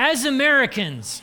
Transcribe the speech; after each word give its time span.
As 0.00 0.24
Americans, 0.24 1.22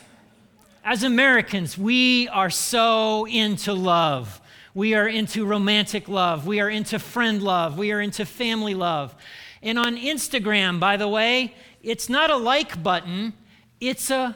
as 0.83 1.03
Americans, 1.03 1.77
we 1.77 2.27
are 2.27 2.49
so 2.49 3.25
into 3.25 3.71
love. 3.71 4.41
We 4.73 4.95
are 4.95 5.07
into 5.07 5.45
romantic 5.45 6.09
love. 6.09 6.45
We 6.45 6.59
are 6.59 6.69
into 6.69 6.99
friend 6.99 7.41
love. 7.41 7.77
We 7.77 7.93
are 7.93 8.01
into 8.01 8.25
family 8.25 8.75
love. 8.75 9.15
And 9.63 9.79
on 9.79 9.95
Instagram, 9.95 10.81
by 10.81 10.97
the 10.97 11.07
way, 11.07 11.55
it's 11.83 12.09
not 12.09 12.29
a 12.29 12.35
like 12.35 12.83
button, 12.83 13.31
it's 13.79 14.11
a 14.11 14.35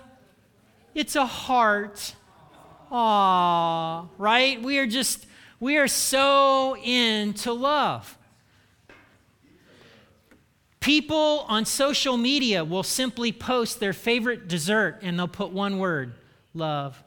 it's 0.96 1.18
a 1.18 1.26
heart. 1.26 2.16
Aw, 2.92 4.06
right? 4.18 4.64
We 4.64 4.80
are 4.80 4.88
just 4.88 5.28
we 5.60 5.76
are 5.76 5.90
so 5.90 6.78
into 6.78 7.52
love. 7.52 8.18
People 10.80 11.46
on 11.48 11.66
social 11.66 12.16
media 12.16 12.64
will 12.64 12.84
simply 12.84 13.32
post 13.32 13.80
their 13.80 13.94
favorite 13.94 14.48
dessert 14.48 15.00
and 15.02 15.20
they'll 15.20 15.28
put 15.28 15.52
one 15.52 15.78
word 15.78 16.14
love. 16.54 17.04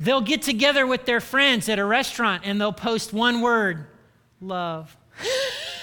They'll 0.00 0.22
get 0.22 0.42
together 0.42 0.86
with 0.86 1.04
their 1.04 1.20
friends 1.20 1.68
at 1.68 1.78
a 1.78 1.84
restaurant 1.84 2.42
and 2.46 2.60
they'll 2.60 2.72
post 2.72 3.12
one 3.12 3.40
word 3.40 3.86
love. 4.40 4.96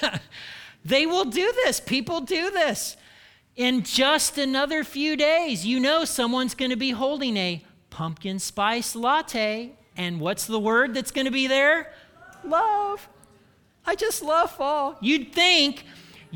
they 0.85 1.05
will 1.05 1.25
do 1.25 1.51
this. 1.63 1.79
People 1.79 2.21
do 2.21 2.49
this. 2.49 2.97
In 3.55 3.83
just 3.83 4.37
another 4.37 4.83
few 4.83 5.15
days, 5.15 5.65
you 5.65 5.79
know 5.79 6.03
someone's 6.03 6.55
going 6.55 6.71
to 6.71 6.77
be 6.77 6.91
holding 6.91 7.37
a 7.37 7.63
pumpkin 7.89 8.39
spice 8.39 8.95
latte. 8.95 9.71
And 9.97 10.19
what's 10.19 10.45
the 10.45 10.59
word 10.59 10.93
that's 10.93 11.11
going 11.11 11.25
to 11.25 11.31
be 11.31 11.47
there? 11.47 11.93
Love. 12.43 13.07
I 13.85 13.95
just 13.95 14.23
love 14.23 14.51
fall. 14.51 14.97
You'd 14.99 15.31
think 15.31 15.85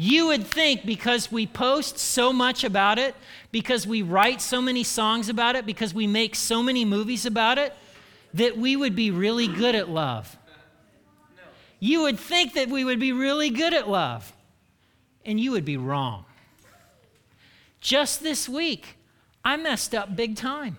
you 0.02 0.28
would 0.28 0.48
think 0.48 0.86
because 0.86 1.30
we 1.30 1.46
post 1.46 1.98
so 1.98 2.32
much 2.32 2.64
about 2.64 2.98
it, 2.98 3.14
because 3.52 3.86
we 3.86 4.02
write 4.02 4.40
so 4.40 4.62
many 4.62 4.82
songs 4.82 5.28
about 5.28 5.58
it, 5.58 5.66
because 5.66 5.94
we 5.94 6.08
make 6.08 6.36
so 6.36 6.64
many 6.64 6.86
movies 6.86 7.26
about 7.26 7.58
it, 7.58 7.74
that 8.34 8.58
we 8.58 8.78
would 8.78 8.96
be 8.96 9.12
really 9.12 9.46
good 9.46 9.76
at 9.76 9.90
love. 9.90 10.38
You 11.82 12.04
would 12.04 12.18
think 12.18 12.54
that 12.54 12.70
we 12.70 12.86
would 12.86 13.02
be 13.02 13.12
really 13.12 13.50
good 13.50 13.74
at 13.74 13.90
love, 13.90 14.32
and 15.26 15.38
you 15.38 15.52
would 15.52 15.66
be 15.66 15.76
wrong. 15.76 16.24
Just 17.82 18.24
this 18.24 18.48
week, 18.48 18.96
I 19.44 19.58
messed 19.58 19.94
up 19.94 20.16
big 20.16 20.38
time. 20.38 20.78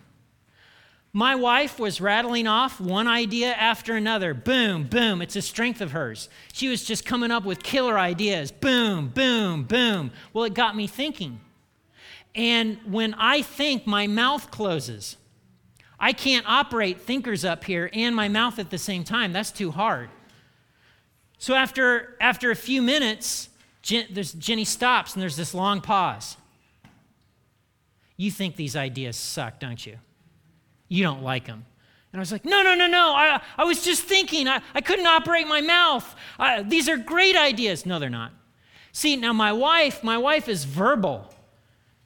My 1.12 1.34
wife 1.34 1.80
was 1.80 2.00
rattling 2.00 2.46
off 2.46 2.80
one 2.80 3.08
idea 3.08 3.52
after 3.52 3.96
another. 3.96 4.32
Boom, 4.32 4.84
boom. 4.84 5.20
It's 5.20 5.34
a 5.34 5.42
strength 5.42 5.80
of 5.80 5.90
hers. 5.90 6.28
She 6.52 6.68
was 6.68 6.84
just 6.84 7.04
coming 7.04 7.32
up 7.32 7.44
with 7.44 7.62
killer 7.62 7.98
ideas. 7.98 8.52
Boom, 8.52 9.08
boom, 9.08 9.64
boom. 9.64 10.12
Well, 10.32 10.44
it 10.44 10.54
got 10.54 10.76
me 10.76 10.86
thinking. 10.86 11.40
And 12.34 12.78
when 12.86 13.14
I 13.14 13.42
think, 13.42 13.88
my 13.88 14.06
mouth 14.06 14.52
closes. 14.52 15.16
I 15.98 16.12
can't 16.12 16.48
operate 16.48 17.00
thinkers 17.00 17.44
up 17.44 17.64
here 17.64 17.90
and 17.92 18.14
my 18.14 18.28
mouth 18.28 18.58
at 18.60 18.70
the 18.70 18.78
same 18.78 19.02
time. 19.02 19.32
That's 19.32 19.50
too 19.50 19.72
hard. 19.72 20.08
So 21.38 21.54
after, 21.54 22.16
after 22.20 22.52
a 22.52 22.56
few 22.56 22.82
minutes, 22.82 23.48
Jen, 23.82 24.06
Jenny 24.38 24.64
stops 24.64 25.14
and 25.14 25.22
there's 25.22 25.36
this 25.36 25.54
long 25.54 25.80
pause. 25.80 26.36
You 28.16 28.30
think 28.30 28.56
these 28.56 28.76
ideas 28.76 29.16
suck, 29.16 29.58
don't 29.58 29.84
you? 29.84 29.96
You 30.90 31.04
don't 31.04 31.22
like 31.22 31.46
them. 31.46 31.64
And 32.12 32.18
I 32.18 32.22
was 32.22 32.32
like, 32.32 32.44
no, 32.44 32.62
no, 32.62 32.74
no, 32.74 32.88
no. 32.88 33.14
I, 33.14 33.40
I 33.56 33.64
was 33.64 33.84
just 33.84 34.02
thinking. 34.02 34.48
I, 34.48 34.60
I 34.74 34.80
couldn't 34.80 35.06
operate 35.06 35.46
my 35.46 35.60
mouth. 35.60 36.16
I, 36.38 36.62
these 36.62 36.88
are 36.88 36.96
great 36.96 37.36
ideas. 37.36 37.86
No, 37.86 38.00
they're 38.00 38.10
not. 38.10 38.32
See, 38.92 39.14
now 39.14 39.32
my 39.32 39.52
wife, 39.52 40.02
my 40.02 40.18
wife 40.18 40.48
is 40.48 40.64
verbal. 40.64 41.32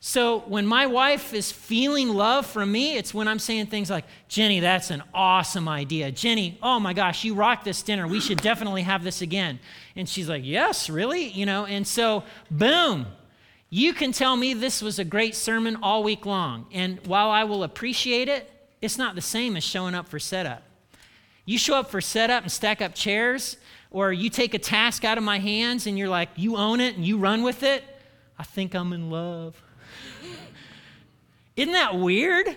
So 0.00 0.40
when 0.40 0.66
my 0.66 0.84
wife 0.84 1.32
is 1.32 1.50
feeling 1.50 2.10
love 2.10 2.44
from 2.44 2.70
me, 2.70 2.98
it's 2.98 3.14
when 3.14 3.26
I'm 3.26 3.38
saying 3.38 3.68
things 3.68 3.88
like, 3.88 4.04
Jenny, 4.28 4.60
that's 4.60 4.90
an 4.90 5.02
awesome 5.14 5.66
idea. 5.66 6.12
Jenny, 6.12 6.58
oh 6.62 6.78
my 6.78 6.92
gosh, 6.92 7.24
you 7.24 7.32
rocked 7.32 7.64
this 7.64 7.82
dinner. 7.82 8.06
We 8.06 8.20
should 8.20 8.42
definitely 8.42 8.82
have 8.82 9.02
this 9.02 9.22
again. 9.22 9.58
And 9.96 10.06
she's 10.06 10.28
like, 10.28 10.42
yes, 10.44 10.90
really? 10.90 11.28
You 11.28 11.46
know, 11.46 11.64
and 11.64 11.86
so 11.86 12.24
boom. 12.50 13.06
You 13.70 13.94
can 13.94 14.12
tell 14.12 14.36
me 14.36 14.52
this 14.52 14.82
was 14.82 14.98
a 14.98 15.04
great 15.04 15.34
sermon 15.34 15.78
all 15.82 16.04
week 16.04 16.26
long. 16.26 16.66
And 16.70 17.00
while 17.06 17.30
I 17.30 17.44
will 17.44 17.62
appreciate 17.62 18.28
it, 18.28 18.50
it's 18.84 18.98
not 18.98 19.14
the 19.14 19.22
same 19.22 19.56
as 19.56 19.64
showing 19.64 19.94
up 19.94 20.08
for 20.08 20.18
setup. 20.18 20.62
You 21.46 21.56
show 21.56 21.76
up 21.76 21.90
for 21.90 22.00
setup 22.00 22.42
and 22.42 22.52
stack 22.52 22.82
up 22.82 22.94
chairs, 22.94 23.56
or 23.90 24.12
you 24.12 24.28
take 24.28 24.52
a 24.52 24.58
task 24.58 25.04
out 25.04 25.16
of 25.16 25.24
my 25.24 25.38
hands 25.38 25.86
and 25.86 25.98
you're 25.98 26.08
like, 26.08 26.28
you 26.36 26.56
own 26.56 26.80
it 26.80 26.94
and 26.96 27.04
you 27.04 27.16
run 27.16 27.42
with 27.42 27.62
it. 27.62 27.82
I 28.38 28.42
think 28.42 28.74
I'm 28.74 28.92
in 28.92 29.10
love. 29.10 29.60
Isn't 31.56 31.72
that 31.72 31.96
weird? 31.96 32.56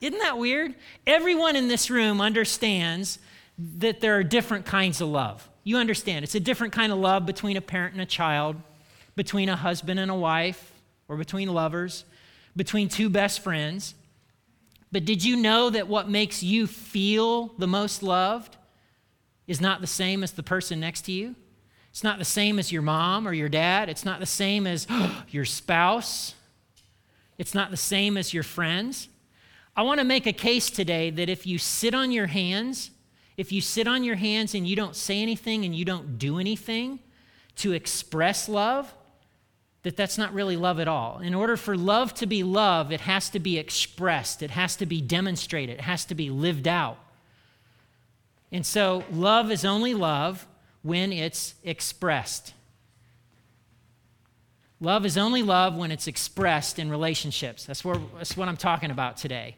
Isn't 0.00 0.18
that 0.18 0.38
weird? 0.38 0.74
Everyone 1.06 1.54
in 1.54 1.68
this 1.68 1.90
room 1.90 2.20
understands 2.20 3.18
that 3.58 4.00
there 4.00 4.16
are 4.16 4.24
different 4.24 4.64
kinds 4.64 5.00
of 5.00 5.08
love. 5.08 5.48
You 5.62 5.76
understand. 5.76 6.24
It's 6.24 6.34
a 6.34 6.40
different 6.40 6.72
kind 6.72 6.90
of 6.90 6.98
love 6.98 7.26
between 7.26 7.56
a 7.56 7.60
parent 7.60 7.92
and 7.92 8.02
a 8.02 8.06
child, 8.06 8.56
between 9.14 9.48
a 9.48 9.56
husband 9.56 10.00
and 10.00 10.10
a 10.10 10.16
wife, 10.16 10.72
or 11.06 11.16
between 11.16 11.48
lovers, 11.52 12.04
between 12.56 12.88
two 12.88 13.08
best 13.08 13.40
friends. 13.40 13.94
But 14.92 15.06
did 15.06 15.24
you 15.24 15.36
know 15.36 15.70
that 15.70 15.88
what 15.88 16.08
makes 16.08 16.42
you 16.42 16.66
feel 16.66 17.48
the 17.58 17.66
most 17.66 18.02
loved 18.02 18.58
is 19.46 19.60
not 19.60 19.80
the 19.80 19.86
same 19.86 20.22
as 20.22 20.32
the 20.32 20.42
person 20.42 20.78
next 20.78 21.02
to 21.06 21.12
you? 21.12 21.34
It's 21.90 22.04
not 22.04 22.18
the 22.18 22.24
same 22.24 22.58
as 22.58 22.70
your 22.70 22.82
mom 22.82 23.26
or 23.26 23.32
your 23.32 23.48
dad. 23.48 23.88
It's 23.88 24.04
not 24.04 24.20
the 24.20 24.26
same 24.26 24.66
as 24.66 24.86
your 25.30 25.46
spouse. 25.46 26.34
It's 27.38 27.54
not 27.54 27.70
the 27.70 27.76
same 27.76 28.18
as 28.18 28.34
your 28.34 28.42
friends. 28.42 29.08
I 29.74 29.82
want 29.82 30.00
to 30.00 30.04
make 30.04 30.26
a 30.26 30.32
case 30.32 30.68
today 30.68 31.10
that 31.10 31.30
if 31.30 31.46
you 31.46 31.58
sit 31.58 31.94
on 31.94 32.12
your 32.12 32.26
hands, 32.26 32.90
if 33.38 33.50
you 33.50 33.62
sit 33.62 33.88
on 33.88 34.04
your 34.04 34.16
hands 34.16 34.54
and 34.54 34.68
you 34.68 34.76
don't 34.76 34.94
say 34.94 35.22
anything 35.22 35.64
and 35.64 35.74
you 35.74 35.86
don't 35.86 36.18
do 36.18 36.38
anything 36.38 37.00
to 37.56 37.72
express 37.72 38.48
love, 38.48 38.92
that 39.82 39.96
that's 39.96 40.16
not 40.16 40.32
really 40.32 40.56
love 40.56 40.78
at 40.78 40.88
all. 40.88 41.18
In 41.18 41.34
order 41.34 41.56
for 41.56 41.76
love 41.76 42.14
to 42.14 42.26
be 42.26 42.42
love, 42.42 42.92
it 42.92 43.02
has 43.02 43.28
to 43.30 43.40
be 43.40 43.58
expressed, 43.58 44.42
it 44.42 44.52
has 44.52 44.76
to 44.76 44.86
be 44.86 45.00
demonstrated, 45.00 45.78
it 45.78 45.82
has 45.82 46.04
to 46.06 46.14
be 46.14 46.30
lived 46.30 46.68
out. 46.68 46.98
And 48.52 48.64
so, 48.64 49.04
love 49.10 49.50
is 49.50 49.64
only 49.64 49.94
love 49.94 50.46
when 50.82 51.12
it's 51.12 51.54
expressed. 51.64 52.54
Love 54.80 55.06
is 55.06 55.16
only 55.16 55.42
love 55.42 55.76
when 55.76 55.92
it's 55.92 56.06
expressed 56.08 56.78
in 56.78 56.90
relationships. 56.90 57.64
That's, 57.64 57.84
where, 57.84 57.98
that's 58.16 58.36
what 58.36 58.48
I'm 58.48 58.56
talking 58.56 58.90
about 58.90 59.16
today. 59.16 59.56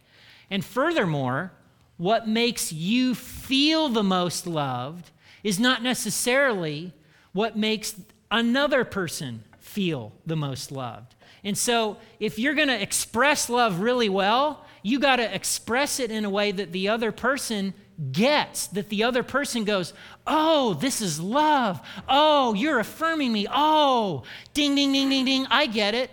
And 0.51 0.63
furthermore, 0.63 1.53
what 1.97 2.29
makes 2.29 2.73
you 2.73 3.15
feel 3.15 3.89
the 3.89 4.03
most 4.03 4.47
loved 4.47 5.11
is 5.43 5.59
not 5.59 5.83
necessarily 5.83 6.93
what 7.33 7.57
makes 7.57 7.97
another 8.31 8.85
person 8.85 9.45
feel 9.75 10.13
the 10.25 10.37
most 10.37 10.71
loved. 10.71 11.17
And 11.43 11.59
so, 11.59 11.99
if 12.21 12.39
you're 12.39 12.55
going 12.55 12.69
to 12.69 12.81
express 12.81 13.51
love 13.51 13.81
really 13.81 14.09
well, 14.09 14.65
you 14.83 15.01
got 15.01 15.17
to 15.17 15.35
express 15.35 15.99
it 15.99 16.11
in 16.11 16.25
a 16.25 16.31
way 16.31 16.53
that 16.53 16.73
the 16.73 16.89
other 16.89 17.11
person 17.11 17.75
gets, 18.13 18.69
that 18.69 18.89
the 18.89 19.03
other 19.03 19.23
person 19.23 19.65
goes, 19.65 19.93
Oh, 20.27 20.75
this 20.75 21.01
is 21.01 21.21
love. 21.21 21.81
Oh, 22.09 22.55
you're 22.55 22.79
affirming 22.79 23.33
me. 23.33 23.47
Oh, 23.51 24.23
ding, 24.55 24.75
ding, 24.77 24.93
ding, 24.93 25.09
ding, 25.09 25.25
ding. 25.25 25.47
I 25.51 25.67
get 25.67 25.95
it. 25.95 26.11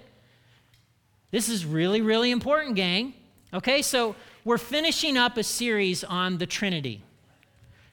This 1.30 1.48
is 1.48 1.66
really, 1.66 2.02
really 2.02 2.32
important, 2.32 2.76
gang. 2.76 3.14
Okay, 3.54 3.84
so 3.84 4.16
we're 4.44 4.58
finishing 4.58 5.18
up 5.18 5.38
a 5.38 5.44
series 5.44 6.04
on 6.04 6.40
the 6.40 6.48
Trinity. 6.48 7.04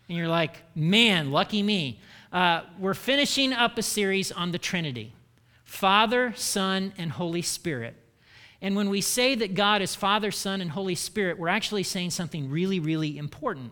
And 0.08 0.16
you're 0.16 0.28
like, 0.28 0.62
man, 0.74 1.30
lucky 1.30 1.62
me. 1.62 2.00
Uh, 2.32 2.62
we're 2.78 2.94
finishing 2.94 3.52
up 3.52 3.76
a 3.76 3.82
series 3.82 4.32
on 4.32 4.50
the 4.52 4.58
Trinity. 4.58 5.12
Father, 5.68 6.32
Son, 6.34 6.94
and 6.96 7.12
Holy 7.12 7.42
Spirit. 7.42 7.94
And 8.62 8.74
when 8.74 8.88
we 8.88 9.02
say 9.02 9.34
that 9.34 9.54
God 9.54 9.82
is 9.82 9.94
Father, 9.94 10.30
Son, 10.30 10.62
and 10.62 10.70
Holy 10.70 10.94
Spirit, 10.94 11.38
we're 11.38 11.48
actually 11.48 11.82
saying 11.82 12.10
something 12.10 12.50
really, 12.50 12.80
really 12.80 13.18
important. 13.18 13.70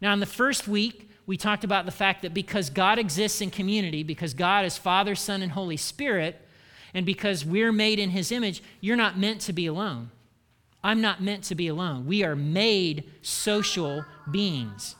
Now, 0.00 0.12
in 0.12 0.20
the 0.20 0.24
first 0.24 0.68
week, 0.68 1.10
we 1.26 1.36
talked 1.36 1.64
about 1.64 1.84
the 1.84 1.90
fact 1.90 2.22
that 2.22 2.32
because 2.32 2.70
God 2.70 3.00
exists 3.00 3.40
in 3.40 3.50
community, 3.50 4.04
because 4.04 4.34
God 4.34 4.64
is 4.64 4.78
Father, 4.78 5.16
Son, 5.16 5.42
and 5.42 5.50
Holy 5.50 5.76
Spirit, 5.76 6.40
and 6.94 7.04
because 7.04 7.44
we're 7.44 7.72
made 7.72 7.98
in 7.98 8.10
His 8.10 8.30
image, 8.30 8.62
you're 8.80 8.96
not 8.96 9.18
meant 9.18 9.40
to 9.42 9.52
be 9.52 9.66
alone. 9.66 10.12
I'm 10.84 11.00
not 11.00 11.20
meant 11.20 11.42
to 11.44 11.56
be 11.56 11.66
alone. 11.66 12.06
We 12.06 12.22
are 12.22 12.36
made 12.36 13.10
social 13.20 14.04
beings. 14.30 14.94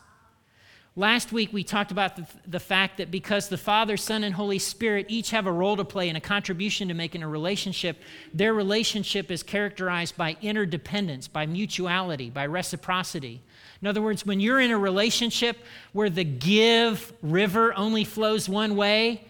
Last 0.97 1.31
week, 1.31 1.53
we 1.53 1.63
talked 1.63 1.91
about 1.91 2.15
the, 2.15 2.25
the, 2.47 2.59
fact 2.59 2.97
that 2.97 3.11
because 3.11 3.49
the 3.49 3.57
Father, 3.57 3.97
Son, 3.97 4.23
and 4.23 4.33
Holy 4.33 4.57
Spirit 4.57 5.05
each 5.09 5.29
have 5.29 5.45
a 5.45 5.51
role 5.51 5.77
to 5.77 5.85
play 5.85 6.09
and 6.09 6.17
a 6.17 6.21
contribution 6.21 6.87
to 6.87 6.95
make 6.95 7.13
in 7.13 7.21
a 7.21 7.27
relationship, 7.27 8.01
their 8.33 8.51
relationship 8.51 9.29
is 9.29 9.43
characterized 9.43 10.17
by 10.17 10.35
interdependence, 10.41 11.27
by 11.27 11.45
mutuality, 11.45 12.31
by 12.31 12.47
reciprocity. 12.47 13.43
In 13.79 13.87
other 13.87 14.01
words, 14.01 14.25
when 14.25 14.39
you're 14.39 14.59
in 14.59 14.71
a 14.71 14.77
relationship 14.77 15.57
where 15.93 16.09
the 16.09 16.23
give 16.23 17.13
river 17.21 17.77
only 17.77 18.03
flows 18.03 18.49
one 18.49 18.75
way, 18.75 19.23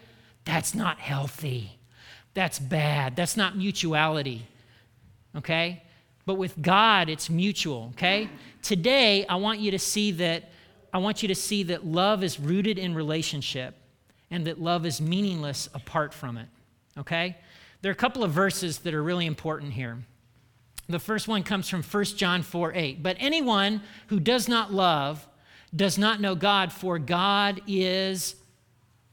that's 0.46 0.74
not 0.74 0.98
healthy. 0.98 1.78
That's 2.32 2.58
bad. 2.58 3.14
That's 3.14 3.36
not 3.36 3.58
mutuality. 3.58 4.46
okay? 5.36 5.82
But 6.24 6.36
with 6.36 6.62
God, 6.62 7.10
it's 7.10 7.28
mutual, 7.28 7.90
okay? 7.92 8.30
Today, 8.62 9.26
I 9.26 9.36
want 9.36 9.60
you 9.60 9.70
to 9.72 9.78
see 9.78 10.12
that 10.12 10.50
I 10.92 10.98
want 10.98 11.22
you 11.22 11.28
to 11.28 11.34
see 11.34 11.62
that 11.64 11.84
love 11.84 12.22
is 12.22 12.40
rooted 12.40 12.78
in 12.78 12.94
relationship 12.94 13.74
and 14.30 14.46
that 14.46 14.60
love 14.60 14.86
is 14.86 15.00
meaningless 15.00 15.68
apart 15.74 16.12
from 16.12 16.36
it, 16.36 16.48
okay? 16.98 17.36
There 17.82 17.90
are 17.90 17.92
a 17.92 17.96
couple 17.96 18.24
of 18.24 18.30
verses 18.30 18.78
that 18.80 18.94
are 18.94 19.02
really 19.02 19.26
important 19.26 19.72
here. 19.72 19.98
The 20.88 20.98
first 20.98 21.28
one 21.28 21.42
comes 21.42 21.68
from 21.68 21.82
1 21.82 22.04
John 22.04 22.42
4 22.42 22.72
8. 22.74 23.02
But 23.02 23.16
anyone 23.20 23.82
who 24.06 24.18
does 24.18 24.48
not 24.48 24.72
love 24.72 25.26
does 25.74 25.98
not 25.98 26.20
know 26.20 26.34
God, 26.34 26.72
for 26.72 26.98
God 26.98 27.60
is 27.66 28.34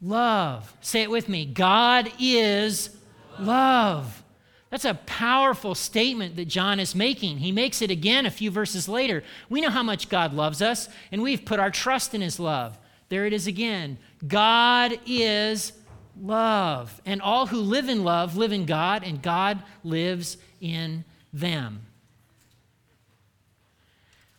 love. 0.02 0.76
Say 0.82 1.02
it 1.02 1.12
with 1.12 1.28
me 1.28 1.46
God 1.46 2.12
is 2.20 2.96
love. 3.40 4.24
That's 4.70 4.86
a 4.86 4.96
powerful 5.06 5.76
statement 5.76 6.36
that 6.36 6.46
John 6.46 6.80
is 6.80 6.96
making. 6.96 7.38
He 7.38 7.52
makes 7.52 7.82
it 7.82 7.92
again 7.92 8.26
a 8.26 8.32
few 8.32 8.52
verses 8.52 8.90
later. 8.90 9.24
We 9.50 9.62
know 9.62 9.70
how 9.70 9.84
much 9.84 10.10
God 10.10 10.34
loves 10.34 10.62
us, 10.62 10.90
and 11.12 11.22
we've 11.22 11.46
put 11.46 11.60
our 11.60 11.72
trust 11.72 12.14
in 12.14 12.22
his 12.22 12.40
love. 12.40 12.78
There 13.10 13.26
it 13.26 13.34
is 13.34 13.48
again. 13.48 13.98
God 14.28 15.00
is 15.06 15.72
love. 16.20 17.02
And 17.06 17.22
all 17.22 17.48
who 17.48 17.60
live 17.60 17.90
in 17.90 18.04
love 18.04 18.36
live 18.36 18.52
in 18.52 18.66
God, 18.66 19.04
and 19.04 19.22
God 19.22 19.62
lives 19.84 20.38
in 20.60 21.06
them. 21.32 21.82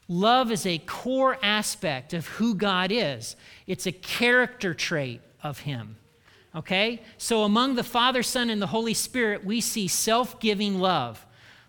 Love 0.09 0.53
is 0.53 0.67
a 0.67 0.79
core 0.79 1.39
aspect 1.43 2.15
of 2.15 2.27
who 2.27 2.55
God 2.55 2.93
is, 2.93 3.37
it's 3.67 3.87
a 3.87 3.93
character 3.93 4.75
trait 4.75 5.21
of 5.43 5.61
Him. 5.61 5.97
Okay? 6.57 7.03
So 7.19 7.43
among 7.43 7.75
the 7.75 7.85
Father, 7.85 8.23
Son, 8.23 8.49
and 8.49 8.61
the 8.61 8.69
Holy 8.69 8.95
Spirit, 8.95 9.45
we 9.45 9.61
see 9.61 9.87
self 9.87 10.41
giving 10.41 10.81
love. 10.81 11.25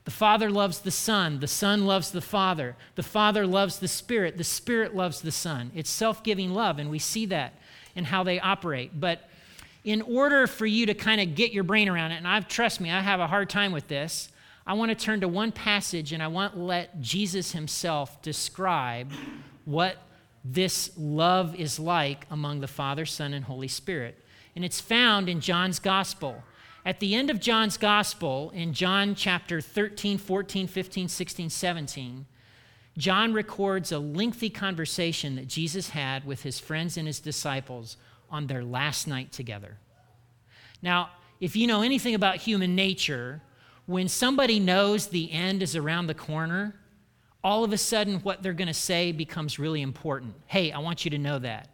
The 0.06 0.12
Father 0.12 0.50
loves 0.50 0.80
the 0.80 0.92
Son, 0.92 1.42
the 1.42 1.48
Son 1.48 1.86
loves 1.86 2.12
the 2.12 2.22
Father, 2.22 2.78
the 2.96 3.04
Father 3.04 3.46
loves 3.46 3.80
the 3.80 3.90
Spirit, 3.90 4.38
the 4.38 4.44
Spirit 4.46 4.96
loves 4.96 5.20
the 5.20 5.34
Son. 5.34 5.70
It's 5.76 5.90
self 5.90 6.24
giving 6.24 6.54
love, 6.54 6.80
and 6.80 6.90
we 6.90 7.00
see 7.00 7.26
that 7.26 7.56
in 7.94 8.06
how 8.06 8.24
they 8.24 8.40
operate. 8.40 8.98
But 8.98 9.30
in 9.84 10.02
order 10.02 10.48
for 10.48 10.66
you 10.66 10.86
to 10.86 10.94
kind 10.94 11.20
of 11.20 11.36
get 11.36 11.52
your 11.52 11.66
brain 11.66 11.90
around 11.90 12.12
it, 12.12 12.16
and 12.16 12.28
I've 12.28 12.48
trust 12.48 12.80
me, 12.80 12.90
I 12.90 13.02
have 13.02 13.20
a 13.20 13.28
hard 13.28 13.50
time 13.50 13.74
with 13.74 13.90
this. 13.90 14.30
I 14.66 14.74
want 14.74 14.90
to 14.90 14.96
turn 14.96 15.22
to 15.22 15.30
one 15.30 15.54
passage 15.54 16.12
and 16.12 16.22
I 16.22 16.28
want 16.28 16.54
to 16.54 16.60
let 16.60 17.00
Jesus 17.00 17.54
himself 17.54 18.22
describe 18.22 19.12
what 19.64 19.96
this 20.44 20.92
love 20.98 21.56
is 21.56 21.80
like 21.80 22.26
among 22.30 22.60
the 22.60 22.68
Father, 22.68 23.06
Son, 23.06 23.34
and 23.34 23.46
Holy 23.46 23.70
Spirit. 23.70 24.22
And 24.58 24.66
it's 24.66 24.82
found 24.82 25.30
in 25.30 25.40
John's 25.40 25.78
Gospel. 25.78 26.44
At 26.84 27.00
the 27.00 27.14
end 27.14 27.30
of 27.30 27.40
John's 27.40 27.78
Gospel, 27.78 28.50
in 28.56 28.74
John 28.74 29.14
chapter 29.14 29.62
13, 29.62 30.18
14, 30.18 30.66
15, 30.66 31.08
16, 31.08 31.52
17, 31.52 32.26
John 32.98 33.34
records 33.34 33.92
a 33.92 34.00
lengthy 34.00 34.50
conversation 34.50 35.36
that 35.36 35.48
Jesus 35.48 35.90
had 35.90 36.26
with 36.26 36.42
his 36.42 36.60
friends 36.60 36.98
and 36.98 37.06
his 37.06 37.20
disciples 37.20 37.98
on 38.32 38.48
their 38.48 38.64
last 38.64 39.08
night 39.08 39.32
together. 39.32 39.78
Now, 40.82 41.12
if 41.40 41.56
you 41.56 41.68
know 41.68 41.84
anything 41.84 42.16
about 42.16 42.38
human 42.38 42.74
nature, 42.74 43.44
when 43.86 44.08
somebody 44.08 44.60
knows 44.60 45.06
the 45.06 45.32
end 45.32 45.62
is 45.62 45.76
around 45.76 46.08
the 46.08 46.16
corner, 46.16 46.80
all 47.44 47.64
of 47.64 47.74
a 47.74 47.78
sudden 47.78 48.22
what 48.22 48.42
they're 48.42 48.54
going 48.54 48.68
to 48.70 48.74
say 48.74 49.12
becomes 49.12 49.60
really 49.60 49.84
important. 49.84 50.34
Hey, 50.48 50.72
I 50.72 50.80
want 50.80 51.06
you 51.06 51.12
to 51.12 51.20
know 51.20 51.38
that. 51.38 51.70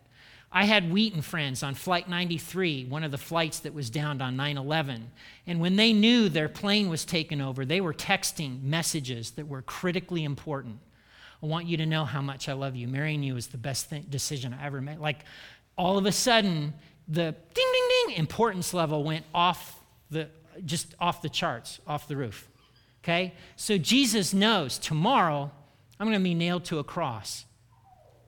I 0.56 0.66
had 0.66 0.92
Wheaton 0.92 1.24
friends 1.24 1.64
on 1.64 1.74
Flight 1.74 2.08
93, 2.08 2.86
one 2.86 3.04
of 3.04 3.10
the 3.10 3.18
flights 3.18 3.60
that 3.62 3.74
was 3.74 3.90
downed 3.90 4.22
on 4.22 4.38
9 4.38 4.58
11. 4.58 5.10
And 5.48 5.60
when 5.60 5.76
they 5.78 5.94
knew 5.94 6.30
their 6.30 6.48
plane 6.48 6.90
was 6.90 7.06
taken 7.06 7.42
over, 7.42 7.66
they 7.66 7.82
were 7.82 7.94
texting 7.94 8.62
messages 8.62 9.32
that 9.32 9.48
were 9.48 9.64
critically 9.64 10.24
important. 10.24 10.78
I 11.42 11.48
want 11.48 11.66
you 11.66 11.78
to 11.78 11.88
know 11.88 12.06
how 12.06 12.22
much 12.22 12.48
I 12.48 12.54
love 12.54 12.76
you. 12.76 12.88
Marrying 12.88 13.24
you 13.24 13.34
was 13.34 13.48
the 13.48 13.58
best 13.58 13.92
decision 14.12 14.54
I 14.54 14.68
ever 14.68 14.80
made. 14.80 15.00
Like, 15.00 15.26
all 15.76 15.98
of 15.98 16.06
a 16.06 16.12
sudden, 16.12 16.76
the 17.08 17.36
ding, 17.54 17.72
ding, 17.74 18.08
ding 18.08 18.18
importance 18.18 18.76
level 18.76 19.04
went 19.04 19.26
off 19.34 19.84
the, 20.12 20.30
just 20.66 20.94
off 21.00 21.24
the 21.24 21.30
charts, 21.30 21.80
off 21.88 22.08
the 22.08 22.16
roof. 22.16 22.48
Okay? 23.04 23.34
So 23.56 23.80
Jesus 23.80 24.36
knows 24.36 24.78
tomorrow 24.78 25.52
I'm 26.00 26.08
going 26.08 26.20
to 26.20 26.24
be 26.24 26.36
nailed 26.36 26.66
to 26.66 26.78
a 26.78 26.84
cross. 26.84 27.46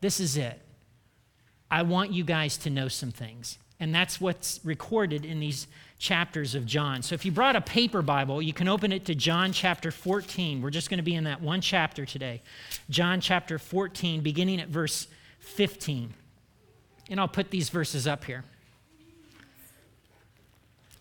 This 0.02 0.20
is 0.20 0.38
it. 0.38 0.60
I 1.70 1.82
want 1.82 2.12
you 2.12 2.24
guys 2.24 2.58
to 2.60 2.70
know 2.70 2.88
some 2.88 3.12
things. 3.12 3.58
And 3.80 3.94
that's 3.94 4.22
what's 4.22 4.60
recorded 4.64 5.26
in 5.26 5.40
these 5.40 5.68
chapters 6.00 6.56
of 6.56 6.66
John. 6.66 7.02
So 7.02 7.14
if 7.14 7.26
you 7.26 7.32
brought 7.32 7.56
a 7.56 7.62
paper 7.62 8.02
Bible, 8.02 8.42
you 8.42 8.54
can 8.54 8.68
open 8.68 8.92
it 8.92 9.06
to 9.06 9.16
John 9.16 9.52
chapter 9.52 9.92
14. 9.92 10.62
We're 10.62 10.70
just 10.70 10.90
going 10.90 10.98
to 10.98 11.04
be 11.04 11.16
in 11.16 11.26
that 11.26 11.42
one 11.42 11.62
chapter 11.62 12.06
today. 12.06 12.42
John 12.90 13.20
chapter 13.20 13.60
14, 13.60 14.22
beginning 14.22 14.62
at 14.62 14.70
verse 14.70 15.08
15. 15.40 16.14
And 17.10 17.20
I'll 17.20 17.28
put 17.28 17.52
these 17.52 17.70
verses 17.70 18.08
up 18.08 18.24
here. 18.24 18.44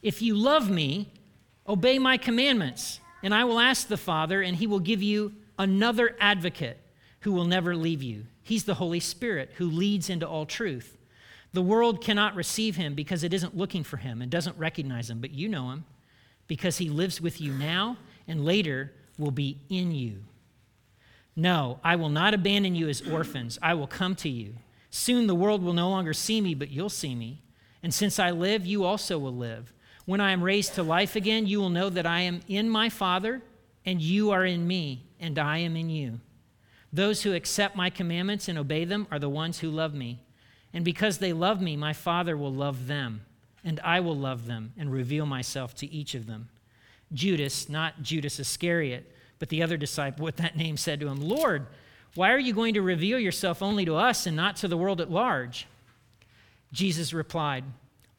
If 0.03 0.21
you 0.21 0.37
love 0.37 0.69
me, 0.69 1.09
obey 1.67 1.99
my 1.99 2.19
commandments, 2.19 3.01
and 3.23 3.35
I 3.35 3.45
will 3.45 3.59
ask 3.59 3.89
the 3.89 3.97
Father, 3.97 4.43
and 4.43 4.57
he 4.57 4.67
will 4.67 4.81
give 4.81 5.03
you 5.03 5.33
another 5.59 6.15
advocate 6.21 6.77
who 7.21 7.33
will 7.33 7.47
never 7.47 7.75
leave 7.75 8.03
you. 8.03 8.25
He's 8.45 8.65
the 8.65 8.75
Holy 8.75 9.01
Spirit 9.01 9.53
who 9.57 9.69
leads 9.69 10.09
into 10.09 10.29
all 10.29 10.47
truth. 10.47 10.97
The 11.53 11.63
world 11.63 12.03
cannot 12.03 12.37
receive 12.37 12.77
him 12.77 12.95
because 12.95 13.25
it 13.25 13.33
isn't 13.33 13.57
looking 13.57 13.83
for 13.83 13.97
him 13.97 14.21
and 14.21 14.31
doesn't 14.31 14.59
recognize 14.59 15.11
him, 15.11 15.21
but 15.21 15.33
you 15.33 15.49
know 15.49 15.71
him 15.71 15.85
because 16.47 16.79
he 16.79 16.89
lives 16.89 17.21
with 17.21 17.41
you 17.41 17.53
now 17.53 17.97
and 18.29 18.45
later 18.45 18.93
will 19.19 19.31
be 19.31 19.59
in 19.69 19.93
you. 19.93 20.25
No, 21.35 21.81
I 21.83 21.97
will 21.97 22.11
not 22.11 22.35
abandon 22.35 22.75
you 22.75 22.89
as 22.89 23.01
orphans. 23.01 23.59
I 23.63 23.75
will 23.75 23.87
come 23.87 24.15
to 24.17 24.29
you. 24.29 24.55
Soon 24.91 25.27
the 25.27 25.35
world 25.35 25.63
will 25.63 25.73
no 25.73 25.89
longer 25.89 26.13
see 26.13 26.41
me, 26.41 26.55
but 26.55 26.71
you'll 26.71 26.89
see 26.89 27.15
me. 27.15 27.43
And 27.83 27.93
since 27.93 28.19
I 28.19 28.31
live, 28.31 28.65
you 28.65 28.85
also 28.85 29.19
will 29.19 29.35
live. 29.35 29.73
When 30.05 30.21
I 30.21 30.33
am 30.33 30.43
raised 30.43 30.75
to 30.75 30.83
life 30.83 31.17
again, 31.17 31.47
you 31.47 31.61
will 31.61 31.71
know 31.71 31.89
that 31.91 32.07
I 32.07 32.21
am 32.21 32.41
in 32.47 32.69
my 32.69 32.89
Father, 32.89 33.43
and 33.85 34.01
you 34.01 34.31
are 34.31 34.45
in 34.45 34.67
me, 34.67 35.05
and 35.19 35.39
I 35.39 35.59
am 35.59 35.77
in 35.77 35.91
you. 35.91 36.21
Those 36.95 37.23
who 37.23 37.33
accept 37.33 37.75
my 37.75 37.91
commandments 37.91 38.47
and 38.49 38.57
obey 38.57 38.85
them 38.85 39.09
are 39.11 39.19
the 39.19 39.29
ones 39.29 39.59
who 39.59 39.69
love 39.69 39.95
me. 39.95 40.21
And 40.73 40.85
because 40.85 41.19
they 41.19 41.33
love 41.33 41.61
me, 41.61 41.77
my 41.77 41.93
Father 41.93 42.37
will 42.37 42.55
love 42.55 42.87
them, 42.87 43.23
and 43.65 43.81
I 43.81 43.99
will 43.99 44.17
love 44.17 44.47
them 44.47 44.73
and 44.79 44.93
reveal 44.93 45.27
myself 45.27 45.75
to 45.77 45.91
each 45.93 46.15
of 46.15 46.27
them. 46.29 46.51
Judas, 47.13 47.69
not 47.69 48.03
Judas 48.03 48.39
Iscariot, 48.39 49.13
but 49.41 49.49
the 49.49 49.61
other 49.61 49.77
disciple 49.77 50.25
with 50.25 50.37
that 50.37 50.57
name, 50.57 50.77
said 50.77 51.01
to 51.01 51.09
him, 51.09 51.21
Lord, 51.21 51.67
why 52.15 52.31
are 52.31 52.39
you 52.39 52.53
going 52.53 52.75
to 52.75 52.83
reveal 52.83 53.19
yourself 53.19 53.61
only 53.61 53.85
to 53.87 53.97
us 53.97 54.25
and 54.25 54.37
not 54.37 54.55
to 54.59 54.69
the 54.69 54.77
world 54.77 55.01
at 55.01 55.11
large? 55.11 55.67
Jesus 56.73 57.13
replied, 57.13 57.65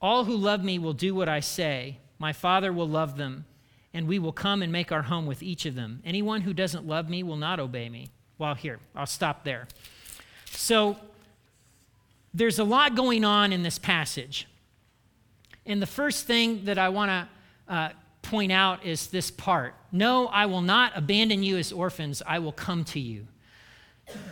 All 0.01 0.25
who 0.25 0.35
love 0.35 0.65
me 0.65 0.79
will 0.79 0.91
do 0.91 1.15
what 1.15 1.29
I 1.29 1.39
say. 1.39 1.99
My 2.19 2.33
Father 2.33 2.73
will 2.73 2.89
love 2.89 3.15
them, 3.15 3.45
and 3.93 4.05
we 4.05 4.19
will 4.19 4.33
come 4.33 4.61
and 4.61 4.69
make 4.69 4.91
our 4.91 5.03
home 5.03 5.27
with 5.27 5.41
each 5.41 5.65
of 5.65 5.75
them. 5.75 6.01
Anyone 6.03 6.41
who 6.41 6.53
doesn't 6.53 6.85
love 6.85 7.09
me 7.09 7.23
will 7.23 7.37
not 7.37 7.61
obey 7.61 7.87
me. 7.87 8.09
Well, 8.37 8.55
here, 8.55 8.79
I'll 8.95 9.05
stop 9.05 9.43
there. 9.43 9.67
So, 10.51 10.97
there's 12.33 12.59
a 12.59 12.65
lot 12.65 12.95
going 12.95 13.23
on 13.23 13.53
in 13.53 13.63
this 13.63 13.79
passage. 13.79 14.45
And 15.65 15.81
the 15.81 15.87
first 15.87 16.27
thing 16.27 16.65
that 16.65 16.77
I 16.77 16.89
want 16.89 17.09
to 17.09 17.73
uh, 17.73 17.89
point 18.21 18.51
out 18.51 18.85
is 18.85 19.07
this 19.07 19.31
part 19.31 19.73
No, 19.91 20.27
I 20.27 20.45
will 20.45 20.61
not 20.61 20.91
abandon 20.95 21.43
you 21.43 21.57
as 21.57 21.71
orphans, 21.71 22.21
I 22.25 22.39
will 22.39 22.51
come 22.51 22.83
to 22.85 22.99
you. 22.99 23.27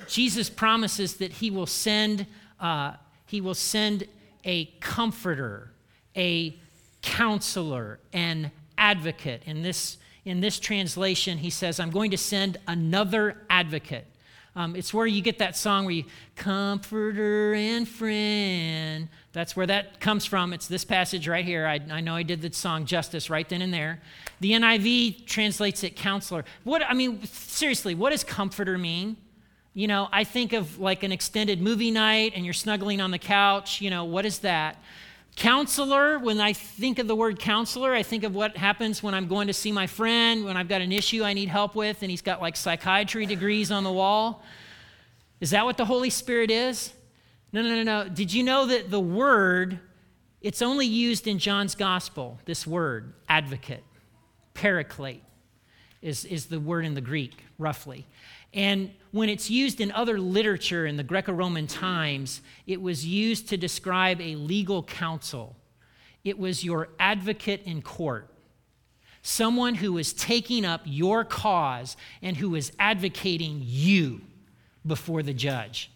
Jesus 0.08 0.50
promises 0.50 1.16
that 1.16 1.32
he 1.32 1.50
will 1.50 1.66
send, 1.66 2.28
uh, 2.60 2.94
he 3.26 3.42
will 3.42 3.56
send 3.56 4.06
a 4.44 4.66
comforter, 4.82 5.72
a 6.16 6.56
counselor, 7.02 8.00
an 8.12 8.52
advocate. 8.78 9.42
In 9.46 9.64
this 9.64 9.98
in 10.26 10.40
this 10.40 10.60
translation, 10.60 11.38
he 11.38 11.50
says, 11.50 11.80
I'm 11.80 11.92
going 11.92 12.12
to 12.12 12.18
send 12.18 12.58
another 12.68 13.38
advocate. 13.50 14.06
Um, 14.56 14.76
it's 14.76 14.94
where 14.94 15.08
you 15.08 15.22
get 15.22 15.40
that 15.40 15.58
song 15.58 15.86
where 15.86 15.96
you, 15.96 16.04
comforter 16.36 17.56
and 17.56 17.88
friend. 17.88 19.10
That's 19.32 19.56
where 19.56 19.66
that 19.66 20.00
comes 20.00 20.26
from. 20.26 20.54
It's 20.54 20.68
this 20.68 20.86
passage 20.86 21.28
right 21.28 21.44
here. 21.44 21.66
I, 21.66 21.80
I 21.90 22.02
know 22.02 22.16
I 22.16 22.22
did 22.24 22.42
the 22.42 22.54
song 22.54 22.86
justice 22.86 23.32
right 23.32 23.50
then 23.50 23.64
and 23.64 23.74
there. 23.74 24.00
The 24.42 24.52
NIV 24.52 25.26
translates 25.26 25.84
it 25.84 25.96
counselor. 25.96 26.46
What, 26.64 26.84
I 26.84 26.94
mean, 26.94 27.24
seriously, 27.24 27.96
what 27.96 28.12
does 28.12 28.24
comforter 28.24 28.78
mean? 28.78 29.18
You 29.74 29.88
know, 29.88 30.08
I 30.12 30.24
think 30.24 30.54
of 30.54 30.78
like 30.78 31.02
an 31.02 31.12
extended 31.12 31.60
movie 31.60 31.90
night 31.90 32.34
and 32.36 32.46
you're 32.46 32.54
snuggling 32.54 33.02
on 33.02 33.10
the 33.10 33.18
couch. 33.18 33.82
You 33.82 33.90
know, 33.90 34.06
what 34.06 34.24
is 34.24 34.40
that? 34.40 34.78
Counselor, 35.36 36.20
when 36.20 36.40
I 36.40 36.54
think 36.54 37.00
of 37.00 37.08
the 37.08 37.16
word 37.16 37.40
counselor, 37.40 37.94
I 37.94 38.04
think 38.04 38.24
of 38.24 38.36
what 38.36 38.56
happens 38.56 39.02
when 39.02 39.14
I'm 39.14 39.28
going 39.28 39.48
to 39.48 39.54
see 39.54 39.72
my 39.72 39.88
friend, 39.88 40.46
when 40.46 40.56
I've 40.58 40.68
got 40.70 40.82
an 40.82 40.92
issue 40.92 41.24
I 41.24 41.34
need 41.34 41.50
help 41.50 41.76
with, 41.76 42.02
and 42.04 42.12
he's 42.12 42.22
got 42.22 42.42
like 42.42 42.56
psychiatry 42.56 43.26
degrees 43.26 43.72
on 43.72 43.84
the 43.84 43.92
wall. 43.92 44.44
Is 45.40 45.50
that 45.50 45.66
what 45.66 45.78
the 45.78 45.86
Holy 45.86 46.12
Spirit 46.12 46.52
is? 46.52 46.94
No, 47.52 47.62
no, 47.62 47.70
no, 47.70 47.84
no. 47.84 48.10
Did 48.10 48.32
you 48.32 48.44
know 48.44 48.68
that 48.68 48.92
the 48.92 49.00
word, 49.00 49.80
it's 50.42 50.62
only 50.62 50.86
used 50.86 51.28
in 51.28 51.40
John's 51.40 51.76
gospel, 51.76 52.40
this 52.46 52.68
word, 52.68 53.14
advocate, 53.28 53.84
paraclete. 54.54 55.24
is, 56.04 56.26
is 56.26 56.46
the 56.48 56.60
word 56.60 56.86
in 56.86 56.94
the 56.94 57.02
Greek, 57.02 57.44
roughly. 57.58 58.06
And 58.54 58.92
when 59.12 59.30
it's 59.30 59.50
used 59.50 59.82
in 59.82 59.92
other 59.92 60.20
literature 60.20 60.86
in 60.86 60.98
the 60.98 61.04
Greco 61.04 61.34
Roman 61.34 61.68
times, 61.68 62.42
it 62.68 62.82
was 62.82 63.06
used 63.06 63.50
to 63.50 63.58
describe 63.58 64.22
a 64.22 64.36
legal 64.36 64.84
counsel. 64.84 65.56
It 66.24 66.38
was 66.38 66.64
your 66.64 66.90
advocate 67.00 67.64
in 67.66 67.82
court, 67.82 68.30
someone 69.22 69.76
who 69.76 69.94
was 69.94 70.14
taking 70.14 70.66
up 70.66 70.82
your 70.86 71.26
cause 71.26 71.98
and 72.22 72.38
who 72.38 72.52
was 72.52 72.72
advocating 72.80 73.62
you 73.64 74.22
before 74.86 75.24
the 75.24 75.34
judge. 75.34 75.92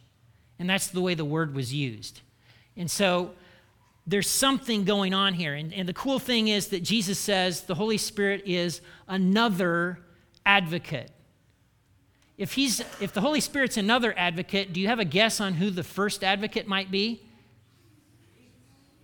And 0.60 0.70
that's 0.70 0.88
the 0.88 1.02
way 1.02 1.14
the 1.14 1.26
word 1.26 1.54
was 1.54 1.74
used. 1.74 2.22
And 2.76 2.90
so 2.90 3.32
there's 4.06 4.30
something 4.30 4.86
going 4.86 5.14
on 5.14 5.34
here. 5.34 5.54
And, 5.54 5.74
and 5.74 5.88
the 5.88 5.94
cool 5.94 6.20
thing 6.20 6.48
is 6.48 6.70
that 6.70 6.82
Jesus 6.82 7.20
says 7.20 7.62
the 7.62 7.76
Holy 7.76 7.98
Spirit 7.98 8.44
is 8.46 8.82
another 9.08 10.00
advocate. 10.46 11.12
If, 12.38 12.53
he's, 12.53 12.82
if 13.01 13.13
the 13.13 13.22
Holy 13.22 13.41
Spirit's 13.41 13.77
another 13.77 14.13
advocate, 14.17 14.72
do 14.72 14.79
you 14.79 14.88
have 14.88 15.00
a 15.00 15.06
guess 15.06 15.41
on 15.41 15.56
who 15.56 15.72
the 15.72 15.84
first 15.84 16.24
advocate 16.24 16.67
might 16.67 16.91
be? 16.91 17.22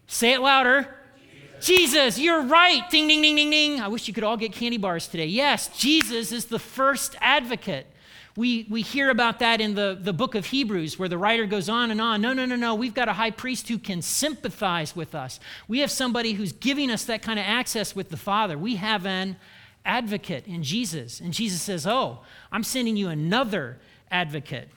Say 0.06 0.34
it 0.34 0.42
louder. 0.42 0.88
Jesus. 1.60 2.20
You're 2.20 2.44
right. 2.44 2.88
Ding, 2.92 3.08
ding, 3.08 3.22
ding, 3.22 3.36
ding, 3.36 3.50
ding. 3.50 3.80
I 3.80 3.88
wish 3.88 4.08
you 4.08 4.14
could 4.14 4.24
all 4.24 4.38
get 4.38 4.52
candy 4.52 4.78
bars 4.78 5.08
today. 5.08 5.26
Yes, 5.26 5.70
Jesus 5.70 6.32
is 6.32 6.46
the 6.46 6.60
first 6.60 7.16
advocate. 7.22 7.88
We, 8.36 8.68
we 8.70 8.82
hear 8.82 9.10
about 9.10 9.40
that 9.40 9.62
in 9.62 9.76
the, 9.76 9.98
the 10.00 10.14
book 10.14 10.36
of 10.36 10.48
Hebrews, 10.48 10.98
where 10.98 11.08
the 11.08 11.18
writer 11.18 11.46
goes 11.46 11.70
on 11.70 11.92
and 11.92 12.02
on. 12.02 12.20
No, 12.20 12.34
no, 12.34 12.46
no, 12.46 12.56
no. 12.56 12.76
We've 12.76 12.94
got 12.94 13.08
a 13.08 13.14
high 13.14 13.32
priest 13.32 13.68
who 13.68 13.78
can 13.78 14.02
sympathize 14.02 14.96
with 14.96 15.16
us. 15.16 15.40
We 15.68 15.80
have 15.80 15.92
somebody 15.92 16.34
who's 16.34 16.52
giving 16.52 16.92
us 16.92 17.06
that 17.06 17.22
kind 17.22 17.40
of 17.40 17.46
access 17.46 17.96
with 17.96 18.10
the 18.10 18.18
Father. 18.18 18.58
We 18.58 18.76
have 18.76 19.06
an 19.06 19.38
advocate 19.86 20.48
in 20.48 20.64
Jesus. 20.64 21.20
And 21.20 21.34
Jesus 21.34 21.62
says, 21.62 21.86
Oh, 21.86 22.20
I'm 22.52 22.64
sending 22.64 22.98
you 22.98 23.10
another 23.10 23.80
advocate. 24.12 24.70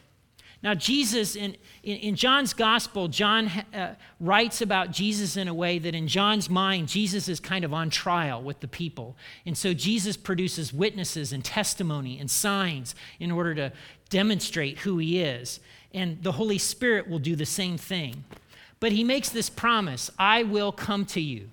Now, 0.63 0.75
Jesus, 0.75 1.37
in, 1.37 1.57
in, 1.83 1.97
in 1.99 2.17
John's 2.17 2.53
gospel, 2.53 3.09
John 3.09 3.49
uh, 3.73 3.95
writes 4.19 4.63
about 4.63 4.91
Jesus 4.91 5.37
in 5.37 5.49
a 5.49 5.55
way 5.55 5.79
that 5.79 5.95
in 5.95 6.09
John's 6.09 6.51
mind, 6.51 6.89
Jesus 6.89 7.29
is 7.29 7.39
kind 7.39 7.65
of 7.65 7.73
on 7.73 7.91
trial 7.91 8.43
with 8.43 8.61
the 8.61 8.69
people. 8.69 9.17
And 9.45 9.57
so 9.57 9.75
Jesus 9.75 10.17
produces 10.17 10.73
witnesses 10.73 11.33
and 11.33 11.45
testimony 11.45 12.19
and 12.19 12.31
signs 12.31 12.95
in 13.21 13.31
order 13.31 13.55
to 13.55 13.73
demonstrate 14.09 14.79
who 14.79 14.99
he 14.99 15.21
is. 15.21 15.61
And 15.93 16.23
the 16.23 16.33
Holy 16.33 16.59
Spirit 16.59 17.09
will 17.09 17.19
do 17.19 17.37
the 17.37 17.47
same 17.47 17.77
thing. 17.77 18.25
But 18.81 18.93
he 18.93 19.05
makes 19.05 19.29
this 19.29 19.49
promise 19.49 20.11
I 20.19 20.43
will 20.43 20.73
come 20.73 21.05
to 21.07 21.21
you. 21.21 21.49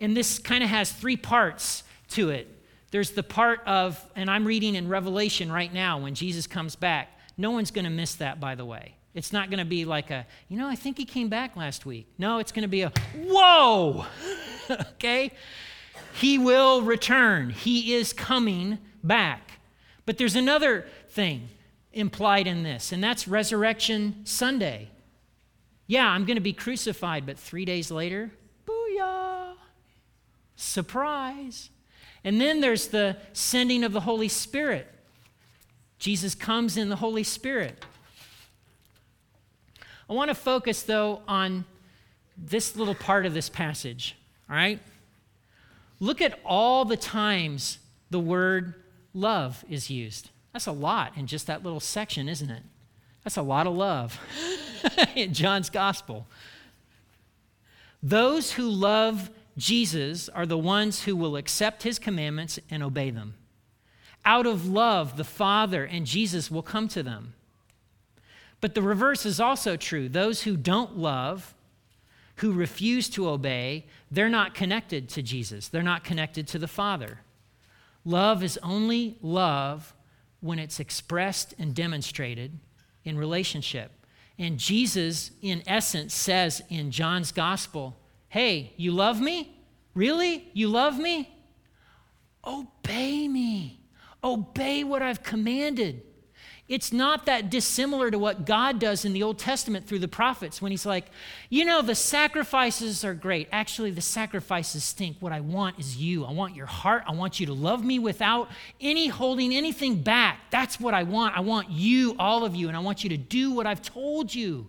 And 0.00 0.16
this 0.16 0.38
kind 0.38 0.64
of 0.64 0.70
has 0.70 0.90
three 0.90 1.16
parts 1.16 1.83
to 2.14 2.30
it. 2.30 2.48
There's 2.90 3.10
the 3.10 3.22
part 3.22 3.60
of, 3.66 4.00
and 4.14 4.30
I'm 4.30 4.44
reading 4.44 4.74
in 4.74 4.88
Revelation 4.88 5.50
right 5.50 5.72
now 5.72 5.98
when 5.98 6.14
Jesus 6.14 6.46
comes 6.46 6.76
back. 6.76 7.08
No 7.36 7.50
one's 7.50 7.70
going 7.70 7.84
to 7.84 7.90
miss 7.90 8.14
that, 8.16 8.38
by 8.38 8.54
the 8.54 8.64
way. 8.64 8.94
It's 9.14 9.32
not 9.32 9.50
going 9.50 9.58
to 9.58 9.64
be 9.64 9.84
like 9.84 10.10
a, 10.10 10.26
you 10.48 10.56
know, 10.56 10.68
I 10.68 10.74
think 10.74 10.98
he 10.98 11.04
came 11.04 11.28
back 11.28 11.56
last 11.56 11.86
week. 11.86 12.06
No, 12.18 12.38
it's 12.38 12.52
going 12.52 12.62
to 12.62 12.68
be 12.68 12.82
a, 12.82 12.92
whoa, 13.16 14.06
okay? 14.70 15.32
He 16.14 16.38
will 16.38 16.82
return. 16.82 17.50
He 17.50 17.94
is 17.94 18.12
coming 18.12 18.78
back. 19.02 19.58
But 20.06 20.18
there's 20.18 20.36
another 20.36 20.86
thing 21.08 21.48
implied 21.92 22.46
in 22.46 22.62
this, 22.62 22.92
and 22.92 23.02
that's 23.02 23.26
Resurrection 23.26 24.24
Sunday. 24.24 24.90
Yeah, 25.86 26.08
I'm 26.08 26.24
going 26.24 26.36
to 26.36 26.40
be 26.40 26.52
crucified, 26.52 27.26
but 27.26 27.38
three 27.38 27.64
days 27.64 27.90
later, 27.90 28.30
booyah, 28.66 29.54
surprise. 30.56 31.70
And 32.24 32.40
then 32.40 32.60
there's 32.60 32.88
the 32.88 33.16
sending 33.34 33.84
of 33.84 33.92
the 33.92 34.00
Holy 34.00 34.28
Spirit. 34.28 34.90
Jesus 35.98 36.34
comes 36.34 36.76
in 36.76 36.88
the 36.88 36.96
Holy 36.96 37.22
Spirit. 37.22 37.84
I 40.08 40.12
want 40.12 40.28
to 40.28 40.34
focus, 40.34 40.82
though, 40.82 41.22
on 41.28 41.64
this 42.36 42.76
little 42.76 42.94
part 42.94 43.26
of 43.26 43.34
this 43.34 43.48
passage, 43.48 44.16
all 44.50 44.56
right? 44.56 44.80
Look 46.00 46.20
at 46.20 46.38
all 46.44 46.84
the 46.84 46.96
times 46.96 47.78
the 48.10 48.20
word 48.20 48.74
love 49.12 49.64
is 49.68 49.88
used. 49.90 50.30
That's 50.52 50.66
a 50.66 50.72
lot 50.72 51.16
in 51.16 51.26
just 51.26 51.46
that 51.46 51.62
little 51.62 51.80
section, 51.80 52.28
isn't 52.28 52.50
it? 52.50 52.62
That's 53.22 53.36
a 53.36 53.42
lot 53.42 53.66
of 53.66 53.74
love 53.74 54.20
in 55.14 55.32
John's 55.32 55.70
gospel. 55.70 56.26
Those 58.02 58.52
who 58.52 58.68
love 58.68 59.30
Jesus 59.56 60.28
are 60.28 60.46
the 60.46 60.58
ones 60.58 61.04
who 61.04 61.14
will 61.14 61.36
accept 61.36 61.84
his 61.84 61.98
commandments 61.98 62.58
and 62.70 62.82
obey 62.82 63.10
them. 63.10 63.34
Out 64.24 64.46
of 64.46 64.66
love, 64.66 65.16
the 65.16 65.24
Father 65.24 65.84
and 65.84 66.06
Jesus 66.06 66.50
will 66.50 66.62
come 66.62 66.88
to 66.88 67.02
them. 67.02 67.34
But 68.60 68.74
the 68.74 68.82
reverse 68.82 69.26
is 69.26 69.38
also 69.38 69.76
true. 69.76 70.08
Those 70.08 70.42
who 70.42 70.56
don't 70.56 70.96
love, 70.96 71.54
who 72.36 72.52
refuse 72.52 73.08
to 73.10 73.28
obey, 73.28 73.86
they're 74.10 74.28
not 74.30 74.54
connected 74.54 75.08
to 75.10 75.22
Jesus. 75.22 75.68
They're 75.68 75.82
not 75.82 76.02
connected 76.02 76.48
to 76.48 76.58
the 76.58 76.66
Father. 76.68 77.20
Love 78.04 78.42
is 78.42 78.58
only 78.62 79.18
love 79.20 79.94
when 80.40 80.58
it's 80.58 80.80
expressed 80.80 81.54
and 81.58 81.74
demonstrated 81.74 82.58
in 83.04 83.18
relationship. 83.18 83.90
And 84.38 84.58
Jesus, 84.58 85.30
in 85.42 85.62
essence, 85.66 86.14
says 86.14 86.62
in 86.68 86.90
John's 86.90 87.32
gospel, 87.32 87.96
Hey, 88.34 88.72
you 88.76 88.90
love 88.90 89.20
me? 89.20 89.56
Really? 89.94 90.50
You 90.54 90.66
love 90.66 90.98
me? 90.98 91.32
Obey 92.44 93.28
me. 93.28 93.78
Obey 94.24 94.82
what 94.82 95.02
I've 95.02 95.22
commanded. 95.22 96.02
It's 96.66 96.92
not 96.92 97.26
that 97.26 97.48
dissimilar 97.48 98.10
to 98.10 98.18
what 98.18 98.44
God 98.44 98.80
does 98.80 99.04
in 99.04 99.12
the 99.12 99.22
Old 99.22 99.38
Testament 99.38 99.86
through 99.86 100.00
the 100.00 100.08
prophets 100.08 100.60
when 100.60 100.72
He's 100.72 100.84
like, 100.84 101.06
you 101.48 101.64
know, 101.64 101.80
the 101.80 101.94
sacrifices 101.94 103.04
are 103.04 103.14
great. 103.14 103.46
Actually, 103.52 103.92
the 103.92 104.00
sacrifices 104.00 104.82
stink. 104.82 105.18
What 105.20 105.30
I 105.30 105.38
want 105.38 105.78
is 105.78 105.96
you. 105.96 106.24
I 106.24 106.32
want 106.32 106.56
your 106.56 106.66
heart. 106.66 107.04
I 107.06 107.12
want 107.12 107.38
you 107.38 107.46
to 107.46 107.52
love 107.52 107.84
me 107.84 108.00
without 108.00 108.50
any 108.80 109.06
holding 109.06 109.54
anything 109.54 110.02
back. 110.02 110.40
That's 110.50 110.80
what 110.80 110.92
I 110.92 111.04
want. 111.04 111.36
I 111.36 111.40
want 111.40 111.70
you, 111.70 112.16
all 112.18 112.44
of 112.44 112.56
you, 112.56 112.66
and 112.66 112.76
I 112.76 112.80
want 112.80 113.04
you 113.04 113.10
to 113.10 113.16
do 113.16 113.52
what 113.52 113.68
I've 113.68 113.80
told 113.80 114.34
you. 114.34 114.66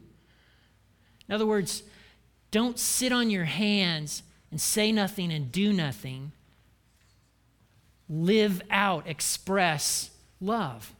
In 1.27 1.33
other 1.33 1.47
words, 1.47 1.81
don't 2.51 2.79
sit 2.79 3.11
on 3.11 3.29
your 3.29 3.45
hands 3.45 4.23
and 4.51 4.61
say 4.61 4.91
nothing 4.91 5.31
and 5.31 5.51
do 5.51 5.73
nothing. 5.73 6.31
Live 8.09 8.61
out, 8.69 9.07
express 9.07 10.11
love. 10.39 10.93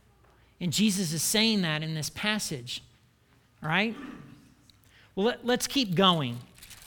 And 0.59 0.73
Jesus 0.73 1.13
is 1.13 1.21
saying 1.21 1.61
that 1.61 1.83
in 1.83 1.95
this 1.95 2.09
passage. 2.09 2.83
All 3.61 3.69
right? 3.69 3.95
Well, 5.15 5.35
let, 5.43 5.59
us 5.59 5.67
keep 5.67 5.95
going. 5.95 6.37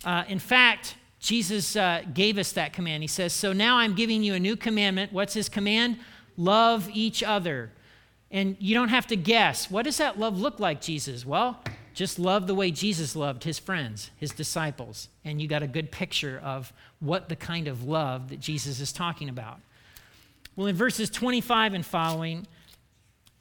Uh, 0.05 0.25
in 0.29 0.39
fact, 0.39 0.97
Jesus 1.21 1.77
uh, 1.77 2.03
gave 2.13 2.39
us 2.39 2.53
that 2.53 2.73
command. 2.73 3.03
He 3.03 3.07
says, 3.07 3.33
So 3.33 3.53
now 3.53 3.79
I'm 3.79 3.95
giving 3.95 4.23
you 4.23 4.35
a 4.35 4.41
new 4.41 4.57
commandment. 4.57 5.13
What's 5.13 5.35
his 5.35 5.49
command? 5.49 5.99
Love 6.37 6.89
each 6.93 7.23
other. 7.23 7.71
And 8.31 8.57
you 8.61 8.75
don't 8.75 8.91
have 8.91 9.07
to 9.09 9.17
guess. 9.17 9.71
What 9.71 9.85
does 9.85 9.97
that 9.97 10.19
love 10.19 10.39
look 10.39 10.61
like, 10.61 10.81
Jesus? 10.81 11.25
Well, 11.25 11.63
just 11.99 12.21
love 12.21 12.47
the 12.47 12.55
way 12.55 12.71
Jesus 12.71 13.17
loved 13.17 13.43
his 13.43 13.59
friends, 13.59 14.13
his 14.17 14.31
disciples, 14.31 15.09
and 15.25 15.43
you 15.43 15.49
got 15.49 15.65
a 15.65 15.67
good 15.67 15.91
picture 15.91 16.41
of 16.45 16.73
what 17.01 17.29
the 17.29 17.35
kind 17.35 17.67
of 17.67 17.83
love 17.83 18.29
that 18.29 18.39
Jesus 18.39 18.79
is 18.79 18.93
talking 18.93 19.29
about. 19.29 19.59
Well, 20.55 20.69
in 20.69 20.77
verses 20.77 21.11
25 21.11 21.75
and 21.75 21.85
following, 21.85 22.47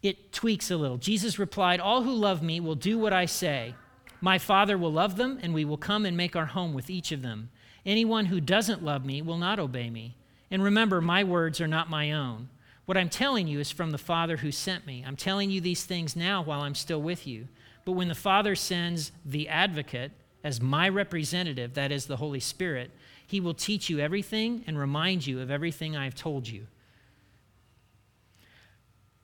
it 0.01 0.33
tweaks 0.33 0.71
a 0.71 0.75
little. 0.75 0.97
Jesus 0.97 1.37
replied, 1.37 1.79
All 1.79 2.01
who 2.01 2.11
love 2.11 2.41
me 2.41 2.59
will 2.59 2.73
do 2.73 2.97
what 2.97 3.13
I 3.13 3.27
say. 3.27 3.75
My 4.21 4.39
Father 4.39 4.75
will 4.75 4.91
love 4.91 5.17
them, 5.17 5.37
and 5.43 5.53
we 5.53 5.63
will 5.63 5.77
come 5.77 6.03
and 6.03 6.17
make 6.17 6.35
our 6.35 6.47
home 6.47 6.73
with 6.73 6.89
each 6.89 7.11
of 7.11 7.21
them. 7.21 7.51
Anyone 7.85 8.25
who 8.25 8.41
doesn't 8.41 8.83
love 8.83 9.05
me 9.05 9.21
will 9.21 9.37
not 9.37 9.59
obey 9.59 9.91
me. 9.91 10.15
And 10.49 10.63
remember, 10.63 10.99
my 10.99 11.23
words 11.23 11.61
are 11.61 11.67
not 11.67 11.91
my 11.91 12.11
own. 12.11 12.49
What 12.87 12.97
I'm 12.97 13.09
telling 13.09 13.47
you 13.47 13.59
is 13.59 13.69
from 13.69 13.91
the 13.91 13.99
Father 13.99 14.37
who 14.37 14.51
sent 14.51 14.87
me. 14.87 15.03
I'm 15.05 15.15
telling 15.15 15.51
you 15.51 15.61
these 15.61 15.83
things 15.83 16.15
now 16.15 16.41
while 16.41 16.61
I'm 16.61 16.73
still 16.73 17.03
with 17.03 17.27
you. 17.27 17.49
But 17.87 17.93
when 17.93 18.09
the 18.09 18.15
Father 18.15 18.53
sends 18.53 19.13
the 19.23 19.47
advocate 19.47 20.11
as 20.43 20.59
my 20.59 20.89
representative, 20.89 21.75
that 21.75 21.89
is 21.89 22.05
the 22.05 22.17
Holy 22.17 22.41
Spirit, 22.41 22.91
he 23.25 23.39
will 23.39 23.53
teach 23.53 23.89
you 23.89 23.99
everything 23.99 24.65
and 24.67 24.77
remind 24.77 25.25
you 25.25 25.39
of 25.39 25.49
everything 25.49 25.95
I 25.95 26.03
have 26.03 26.13
told 26.13 26.49
you. 26.49 26.67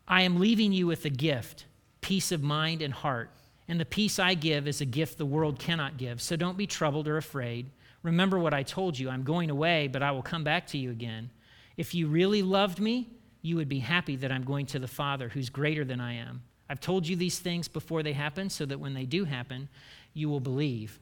I 0.08 0.22
am 0.22 0.39
leaving 0.39 0.72
you 0.72 0.88
with 0.88 1.03
a 1.03 1.10
gift, 1.10 1.65
peace 2.00 2.32
of 2.32 2.41
mind 2.41 2.82
and 2.82 2.93
heart. 2.93 3.32
And 3.67 3.82
the 3.82 3.86
peace 3.86 4.17
I 4.17 4.34
give 4.34 4.65
is 4.65 4.79
a 4.79 4.86
gift 4.86 5.17
the 5.17 5.25
world 5.25 5.60
cannot 5.60 5.98
give. 5.98 6.22
So 6.22 6.38
don't 6.38 6.58
be 6.58 6.65
troubled 6.65 7.10
or 7.10 7.17
afraid. 7.17 7.70
Remember 8.01 8.39
what 8.39 8.53
I 8.53 8.63
told 8.63 8.98
you. 8.98 9.10
I'm 9.10 9.24
going 9.24 9.50
away, 9.50 9.89
but 9.89 10.01
I 10.01 10.12
will 10.12 10.22
come 10.22 10.46
back 10.46 10.67
to 10.67 10.77
you 10.77 10.89
again. 10.89 11.32
If 11.75 11.93
you 11.93 12.08
really 12.08 12.41
loved 12.41 12.79
me, 12.79 13.10
you 13.41 13.58
would 13.58 13.67
be 13.67 13.79
happy 13.79 14.15
that 14.15 14.32
I'm 14.32 14.46
going 14.46 14.67
to 14.67 14.79
the 14.79 14.88
Father 14.88 15.27
who's 15.27 15.50
greater 15.50 15.84
than 15.84 16.00
I 16.00 16.13
am. 16.13 16.43
I've 16.70 16.79
told 16.79 17.08
you 17.08 17.15
these 17.15 17.39
things 17.39 17.67
before 17.67 18.03
they 18.03 18.13
happen 18.13 18.50
so 18.50 18.65
that 18.65 18.79
when 18.79 18.93
they 18.93 19.05
do 19.05 19.25
happen, 19.25 19.70
you 20.13 20.29
will 20.29 20.39
believe. 20.39 21.00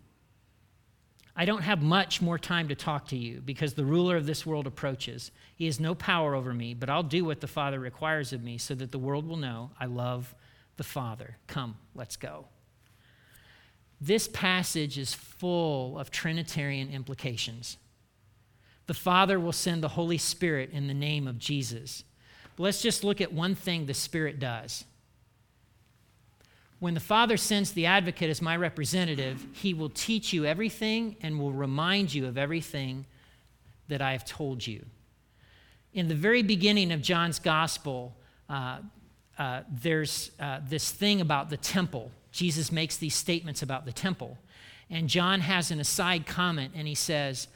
I 1.36 1.46
don't 1.46 1.62
have 1.62 1.82
much 1.82 2.22
more 2.22 2.38
time 2.38 2.68
to 2.68 2.76
talk 2.76 3.08
to 3.10 3.18
you 3.18 3.42
because 3.42 3.74
the 3.74 3.86
ruler 3.86 4.18
of 4.18 4.26
this 4.26 4.46
world 4.46 4.68
approaches. 4.68 5.32
He 5.56 5.66
has 5.66 5.80
no 5.80 5.96
power 5.96 6.36
over 6.36 6.54
me, 6.54 6.74
but 6.74 6.90
I'll 6.90 7.04
do 7.04 7.24
what 7.24 7.40
the 7.40 7.48
Father 7.48 7.80
requires 7.80 8.34
of 8.34 8.44
me 8.44 8.58
so 8.58 8.76
that 8.76 8.92
the 8.92 9.00
world 9.00 9.28
will 9.28 9.38
know 9.38 9.72
I 9.80 9.86
love 9.86 10.36
the 10.78 10.84
Father. 10.84 11.38
Come, 11.48 11.78
let's 11.96 12.18
go. 12.18 12.46
This 14.02 14.28
passage 14.28 14.98
is 14.98 15.14
full 15.14 15.98
of 15.98 16.12
Trinitarian 16.12 16.90
implications. 16.90 17.78
The 18.88 18.94
Father 18.94 19.40
will 19.40 19.54
send 19.54 19.84
the 19.84 19.90
Holy 19.90 20.18
Spirit 20.18 20.72
in 20.74 20.88
the 20.88 20.94
name 20.94 21.28
of 21.28 21.38
Jesus. 21.38 22.04
But 22.56 22.64
let's 22.64 22.82
just 22.82 23.04
look 23.04 23.22
at 23.22 23.32
one 23.32 23.56
thing 23.56 23.86
the 23.86 23.94
Spirit 23.94 24.40
does. 24.40 24.84
When 26.82 26.96
the 26.96 27.00
Father 27.00 27.38
sends 27.38 27.74
the 27.74 27.86
advocate 27.86 28.32
as 28.32 28.42
my 28.42 28.58
representative, 28.58 29.46
he 29.54 29.76
will 29.76 29.92
teach 29.92 30.34
you 30.34 30.46
everything 30.46 31.16
and 31.22 31.40
will 31.40 31.52
remind 31.54 32.12
you 32.12 32.26
of 32.26 32.40
everything 32.40 33.06
that 33.88 34.02
I 34.02 34.14
have 34.14 34.26
told 34.26 34.66
you. 34.66 34.84
In 35.94 36.08
the 36.08 36.16
very 36.16 36.42
beginning 36.42 36.92
of 36.92 37.04
John's 37.04 37.38
gospel, 37.38 38.16
uh, 38.50 38.80
uh, 39.38 39.62
there's 39.70 40.32
uh, 40.40 40.62
this 40.68 40.90
thing 40.90 41.22
about 41.22 41.52
the 41.52 41.58
temple. 41.58 42.10
Jesus 42.32 42.72
makes 42.72 42.98
these 42.98 43.14
statements 43.14 43.62
about 43.62 43.86
the 43.86 43.94
temple. 43.94 44.40
And 44.90 45.08
John 45.08 45.42
has 45.42 45.70
an 45.70 45.80
aside 45.80 46.26
comment 46.26 46.74
and 46.76 46.88
he 46.88 46.96
says, 46.96 47.48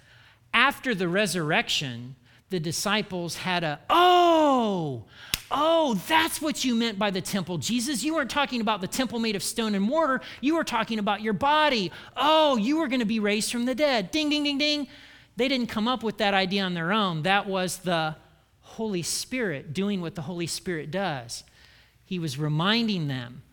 After 0.53 0.93
the 0.93 1.07
resurrection, 1.07 2.15
the 2.51 2.59
disciples 2.59 3.37
had 3.37 3.63
a, 3.63 3.79
oh, 3.89 5.05
Oh, 5.51 5.93
that's 6.07 6.41
what 6.41 6.65
you 6.65 6.75
meant 6.75 6.97
by 6.97 7.11
the 7.11 7.21
temple. 7.21 7.57
Jesus, 7.57 8.03
you 8.03 8.15
weren't 8.15 8.31
talking 8.31 8.61
about 8.61 8.81
the 8.81 8.87
temple 8.87 9.19
made 9.19 9.35
of 9.35 9.43
stone 9.43 9.75
and 9.75 9.83
mortar. 9.83 10.21
You 10.41 10.55
were 10.55 10.63
talking 10.63 10.97
about 10.97 11.21
your 11.21 11.33
body. 11.33 11.91
Oh, 12.17 12.57
you 12.57 12.77
were 12.77 12.87
going 12.87 12.99
to 12.99 13.05
be 13.05 13.19
raised 13.19 13.51
from 13.51 13.65
the 13.65 13.75
dead. 13.75 14.11
Ding, 14.11 14.29
ding, 14.29 14.43
ding, 14.43 14.57
ding. 14.57 14.87
They 15.37 15.47
didn't 15.47 15.67
come 15.67 15.87
up 15.87 16.01
with 16.01 16.17
that 16.17 16.33
idea 16.33 16.63
on 16.63 16.73
their 16.73 16.91
own. 16.91 17.23
That 17.23 17.47
was 17.47 17.77
the 17.77 18.15
Holy 18.61 19.03
Spirit 19.03 19.73
doing 19.73 20.01
what 20.01 20.15
the 20.15 20.23
Holy 20.23 20.47
Spirit 20.47 20.91
does. 20.91 21.43
He 22.05 22.19
was 22.19 22.37
reminding 22.37 23.07
them 23.07 23.43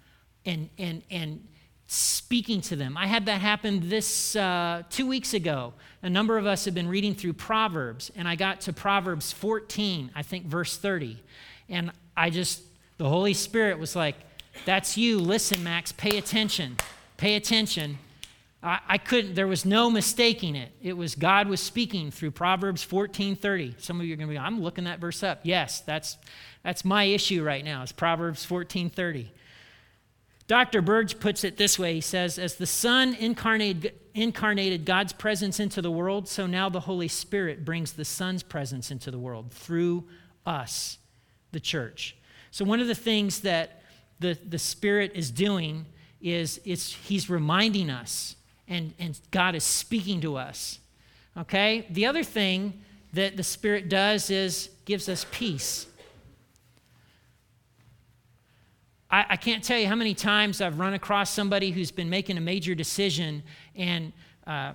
and, 0.47 0.71
and, 0.79 1.03
and 1.11 1.47
speaking 1.87 2.63
to 2.63 2.77
them. 2.77 2.97
I 2.97 3.07
had 3.07 3.27
that 3.27 3.41
happen 3.41 3.89
this 3.89 4.35
uh, 4.35 4.83
two 4.89 5.07
weeks 5.07 5.35
ago. 5.35 5.75
A 6.03 6.09
number 6.09 6.39
of 6.39 6.47
us 6.47 6.65
have 6.65 6.75
been 6.75 6.89
reading 6.89 7.15
through 7.15 7.35
Proverbs, 7.35 8.11
and 8.17 8.27
I 8.27 8.35
got 8.35 8.63
to 8.63 8.73
Proverbs 8.73 9.31
14, 9.33 10.11
I 10.15 10.23
think, 10.23 10.47
verse 10.47 10.77
30. 10.77 11.23
And 11.73 11.91
I 12.17 12.31
just, 12.31 12.63
the 12.99 13.09
Holy 13.09 13.35
Spirit 13.35 13.79
was 13.79 13.97
like, 13.97 14.15
That's 14.65 14.97
you. 14.97 15.19
Listen, 15.19 15.65
Max, 15.65 15.91
pay 15.91 16.19
attention. 16.19 16.77
Pay 17.17 17.35
attention. 17.35 17.99
I, 18.63 18.79
I 18.87 18.99
couldn't, 18.99 19.35
there 19.35 19.49
was 19.49 19.65
no 19.65 19.91
mistaking 19.91 20.55
it. 20.55 20.71
It 20.83 20.93
was 20.93 21.15
God 21.15 21.49
was 21.49 21.61
speaking 21.61 22.11
through 22.11 22.31
Proverbs 22.33 22.83
14 22.83 23.35
30. 23.35 23.77
Some 23.79 24.01
of 24.01 24.07
you 24.07 24.13
are 24.13 24.17
going 24.17 24.29
to 24.29 24.33
be, 24.33 24.39
I'm 24.39 24.61
looking 24.61 24.85
that 24.85 25.01
verse 25.01 25.23
up. 25.23 25.41
Yes, 25.43 25.81
that's, 25.81 26.19
that's 26.63 26.85
my 26.85 27.05
issue 27.05 27.43
right 27.43 27.65
now, 27.65 27.83
is 27.83 27.91
Proverbs 27.91 28.45
14 28.45 28.91
30. 28.91 29.33
Dr. 30.49 30.83
Burge 30.83 31.19
puts 31.19 31.45
it 31.45 31.57
this 31.57 31.79
way 31.79 31.95
He 31.95 32.01
says, 32.03 32.39
As 32.39 32.57
the 32.57 32.67
Son 32.67 33.15
incarnated, 33.15 33.95
incarnated 34.15 34.85
God's 34.85 35.15
presence 35.15 35.59
into 35.59 35.81
the 35.81 35.91
world, 35.91 36.29
so 36.29 36.47
now 36.47 36.69
the 36.69 36.81
Holy 36.81 37.09
Spirit 37.09 37.65
brings 37.65 37.95
the 37.95 38.05
Son's 38.05 38.43
presence 38.43 38.91
into 38.91 39.11
the 39.11 39.19
world 39.19 39.51
through 39.51 40.05
us 40.45 40.99
the 41.53 41.61
church. 41.61 42.17
So, 42.51 42.65
one 42.65 42.81
of 42.81 42.87
the 42.87 42.95
things 42.95 43.41
that 43.41 43.83
the, 44.21 44.39
the 44.49 44.59
Spirit 44.59 45.13
is 45.15 45.31
doing 45.31 45.87
is 46.21 46.61
it's, 46.65 46.93
He's 46.93 47.31
reminding 47.31 47.91
us, 47.91 48.37
and, 48.69 48.95
and 48.99 49.19
God 49.31 49.55
is 49.55 49.65
speaking 49.65 50.21
to 50.23 50.37
us. 50.37 50.79
Okay? 51.37 51.87
The 51.91 52.07
other 52.07 52.25
thing 52.25 52.83
that 53.13 53.37
the 53.37 53.43
Spirit 53.43 53.89
does 53.89 54.31
is 54.31 54.71
gives 54.85 55.09
us 55.09 55.27
peace. 55.31 55.87
I, 59.11 59.27
I 59.31 59.37
can't 59.37 59.63
tell 59.63 59.79
you 59.79 59.87
how 59.87 59.95
many 59.95 60.15
times 60.15 60.61
I've 60.61 60.79
run 60.79 60.95
across 60.95 61.31
somebody 61.31 61.71
who's 61.71 61.91
been 61.91 62.11
making 62.11 62.39
a 62.39 62.41
major 62.41 62.75
decision 62.75 63.43
and 63.77 64.13
uh, 64.47 64.73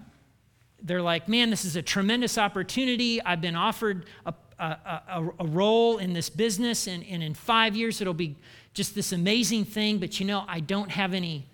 they're 0.82 1.02
like, 1.02 1.28
man, 1.28 1.50
this 1.50 1.66
is 1.66 1.76
a 1.76 1.82
tremendous 1.82 2.38
opportunity. 2.38 3.22
I've 3.24 3.42
been 3.42 3.56
offered 3.56 4.06
a, 4.26 4.34
a, 4.60 5.32
a, 5.40 5.46
role 5.46 5.98
in 6.00 6.14
this 6.14 6.30
business, 6.30 6.88
and, 6.88 7.06
and 7.10 7.22
in 7.22 7.34
five 7.34 7.76
years 7.76 8.02
it'll 8.02 8.14
be 8.14 8.36
just 8.74 8.96
this 8.96 9.12
amazing 9.12 9.66
thing, 9.66 9.98
but 10.00 10.20
you 10.20 10.26
know, 10.26 10.44
I 10.48 10.60
don't 10.60 10.90
have 10.90 11.14
any 11.14 11.46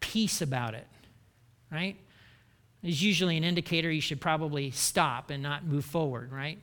peace 0.00 0.42
about 0.42 0.74
it, 0.74 0.86
right? 1.70 1.96
Is 2.82 3.02
usually 3.02 3.36
an 3.36 3.44
indicator 3.44 3.90
you 3.90 4.00
should 4.00 4.20
probably 4.20 4.70
stop 4.70 5.30
and 5.30 5.42
not 5.42 5.64
move 5.64 5.84
forward, 5.84 6.32
right? 6.32 6.58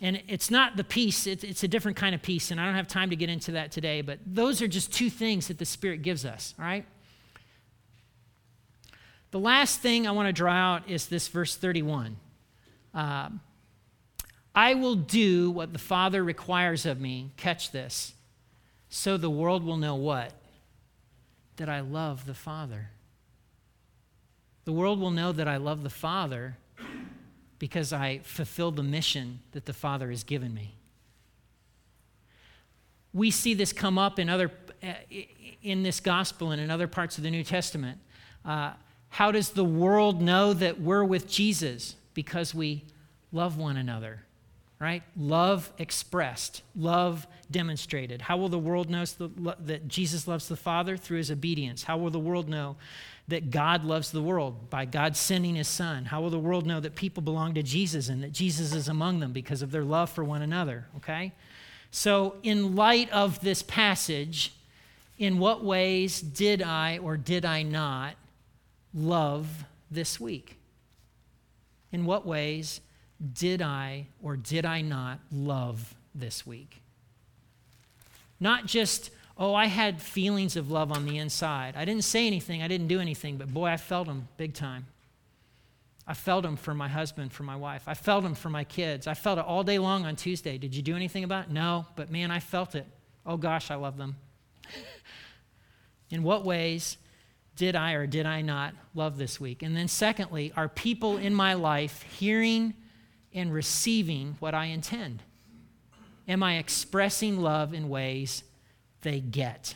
And 0.00 0.22
it's 0.28 0.50
not 0.50 0.76
the 0.76 0.84
peace, 0.84 1.26
it's, 1.26 1.44
it's 1.44 1.62
a 1.62 1.68
different 1.68 1.96
kind 1.96 2.14
of 2.14 2.22
peace, 2.22 2.50
and 2.50 2.60
I 2.60 2.66
don't 2.66 2.74
have 2.74 2.88
time 2.88 3.10
to 3.10 3.16
get 3.16 3.30
into 3.30 3.52
that 3.52 3.72
today, 3.72 4.02
but 4.02 4.18
those 4.26 4.60
are 4.60 4.68
just 4.68 4.92
two 4.92 5.08
things 5.08 5.48
that 5.48 5.58
the 5.58 5.66
Spirit 5.66 6.02
gives 6.02 6.24
us, 6.24 6.54
all 6.58 6.64
right? 6.64 6.84
The 9.30 9.40
last 9.40 9.80
thing 9.80 10.06
I 10.06 10.10
want 10.10 10.28
to 10.28 10.32
draw 10.32 10.52
out 10.52 10.88
is 10.88 11.06
this 11.06 11.28
verse 11.28 11.56
31. 11.56 12.16
Um, 12.92 13.40
I 14.54 14.74
will 14.74 14.94
do 14.94 15.50
what 15.50 15.72
the 15.72 15.78
Father 15.78 16.22
requires 16.22 16.86
of 16.86 17.00
me. 17.00 17.32
Catch 17.36 17.72
this. 17.72 18.12
So 18.88 19.16
the 19.16 19.30
world 19.30 19.64
will 19.64 19.76
know 19.76 19.96
what? 19.96 20.32
That 21.56 21.68
I 21.68 21.80
love 21.80 22.26
the 22.26 22.34
Father. 22.34 22.90
The 24.64 24.72
world 24.72 25.00
will 25.00 25.10
know 25.10 25.32
that 25.32 25.48
I 25.48 25.56
love 25.56 25.82
the 25.82 25.90
Father 25.90 26.56
because 27.58 27.92
I 27.92 28.18
fulfill 28.18 28.70
the 28.70 28.82
mission 28.82 29.40
that 29.52 29.64
the 29.64 29.72
Father 29.72 30.10
has 30.10 30.22
given 30.22 30.54
me. 30.54 30.74
We 33.12 33.30
see 33.30 33.54
this 33.54 33.72
come 33.72 33.98
up 33.98 34.18
in 34.18 34.28
other 34.28 34.50
uh, 34.82 34.92
in 35.62 35.82
this 35.82 35.98
gospel 36.00 36.50
and 36.50 36.60
in 36.60 36.70
other 36.70 36.86
parts 36.86 37.16
of 37.16 37.24
the 37.24 37.30
New 37.30 37.44
Testament. 37.44 37.98
Uh, 38.44 38.72
how 39.08 39.30
does 39.32 39.50
the 39.50 39.64
world 39.64 40.20
know 40.20 40.52
that 40.52 40.80
we're 40.80 41.04
with 41.04 41.28
Jesus? 41.28 41.96
Because 42.12 42.54
we 42.54 42.84
love 43.32 43.56
one 43.56 43.76
another 43.76 44.24
right? 44.80 45.02
Love 45.16 45.72
expressed, 45.78 46.62
love 46.74 47.26
demonstrated. 47.50 48.22
How 48.22 48.36
will 48.36 48.48
the 48.48 48.58
world 48.58 48.90
know 48.90 49.04
that 49.04 49.88
Jesus 49.88 50.26
loves 50.26 50.48
the 50.48 50.56
Father? 50.56 50.96
Through 50.96 51.18
his 51.18 51.30
obedience. 51.30 51.84
How 51.84 51.96
will 51.96 52.10
the 52.10 52.18
world 52.18 52.48
know 52.48 52.76
that 53.28 53.50
God 53.50 53.84
loves 53.84 54.10
the 54.10 54.22
world? 54.22 54.70
By 54.70 54.84
God 54.84 55.16
sending 55.16 55.54
his 55.54 55.68
Son. 55.68 56.04
How 56.04 56.20
will 56.20 56.30
the 56.30 56.38
world 56.38 56.66
know 56.66 56.80
that 56.80 56.94
people 56.96 57.22
belong 57.22 57.54
to 57.54 57.62
Jesus 57.62 58.08
and 58.08 58.22
that 58.22 58.32
Jesus 58.32 58.74
is 58.74 58.88
among 58.88 59.20
them 59.20 59.32
because 59.32 59.62
of 59.62 59.70
their 59.70 59.84
love 59.84 60.10
for 60.10 60.24
one 60.24 60.42
another? 60.42 60.86
Okay? 60.96 61.32
So, 61.90 62.36
in 62.42 62.74
light 62.74 63.10
of 63.12 63.40
this 63.40 63.62
passage, 63.62 64.52
in 65.16 65.38
what 65.38 65.62
ways 65.62 66.20
did 66.20 66.60
I 66.60 66.98
or 66.98 67.16
did 67.16 67.44
I 67.44 67.62
not 67.62 68.16
love 68.92 69.64
this 69.90 70.18
week? 70.18 70.58
In 71.92 72.04
what 72.04 72.26
ways 72.26 72.80
did 73.32 73.62
I 73.62 74.06
or 74.22 74.36
did 74.36 74.66
I 74.66 74.80
not 74.82 75.20
love 75.32 75.94
this 76.14 76.46
week? 76.46 76.82
Not 78.40 78.66
just, 78.66 79.10
oh, 79.38 79.54
I 79.54 79.66
had 79.66 80.02
feelings 80.02 80.56
of 80.56 80.70
love 80.70 80.92
on 80.92 81.06
the 81.06 81.18
inside. 81.18 81.74
I 81.76 81.84
didn't 81.84 82.04
say 82.04 82.26
anything, 82.26 82.62
I 82.62 82.68
didn't 82.68 82.88
do 82.88 83.00
anything, 83.00 83.36
but 83.36 83.52
boy, 83.52 83.66
I 83.66 83.76
felt 83.76 84.06
them 84.06 84.28
big 84.36 84.54
time. 84.54 84.86
I 86.06 86.12
felt 86.12 86.42
them 86.42 86.56
for 86.56 86.74
my 86.74 86.88
husband, 86.88 87.32
for 87.32 87.44
my 87.44 87.56
wife. 87.56 87.84
I 87.86 87.94
felt 87.94 88.24
them 88.24 88.34
for 88.34 88.50
my 88.50 88.64
kids. 88.64 89.06
I 89.06 89.14
felt 89.14 89.38
it 89.38 89.44
all 89.46 89.64
day 89.64 89.78
long 89.78 90.04
on 90.04 90.16
Tuesday. 90.16 90.58
Did 90.58 90.74
you 90.74 90.82
do 90.82 90.96
anything 90.96 91.24
about 91.24 91.46
it? 91.46 91.50
No, 91.50 91.86
but 91.96 92.10
man, 92.10 92.30
I 92.30 92.40
felt 92.40 92.74
it. 92.74 92.86
Oh 93.24 93.38
gosh, 93.38 93.70
I 93.70 93.76
love 93.76 93.96
them. 93.96 94.16
In 96.10 96.22
what 96.22 96.44
ways 96.44 96.98
did 97.56 97.74
I 97.74 97.92
or 97.92 98.06
did 98.06 98.26
I 98.26 98.42
not 98.42 98.74
love 98.94 99.16
this 99.16 99.40
week? 99.40 99.62
And 99.62 99.74
then, 99.74 99.88
secondly, 99.88 100.52
are 100.56 100.68
people 100.68 101.16
in 101.16 101.34
my 101.34 101.54
life 101.54 102.02
hearing 102.02 102.74
and 103.34 103.52
receiving 103.52 104.36
what 104.38 104.54
I 104.54 104.66
intend? 104.66 105.22
Am 106.28 106.42
I 106.42 106.56
expressing 106.58 107.40
love 107.40 107.74
in 107.74 107.88
ways 107.88 108.44
they 109.02 109.20
get? 109.20 109.74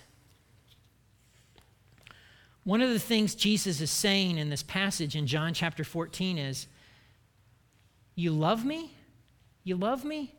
One 2.64 2.80
of 2.80 2.90
the 2.90 2.98
things 2.98 3.34
Jesus 3.34 3.80
is 3.80 3.90
saying 3.90 4.38
in 4.38 4.50
this 4.50 4.62
passage 4.62 5.16
in 5.16 5.26
John 5.26 5.54
chapter 5.54 5.84
14 5.84 6.38
is, 6.38 6.66
You 8.14 8.30
love 8.30 8.64
me? 8.64 8.92
You 9.64 9.76
love 9.76 10.04
me? 10.04 10.34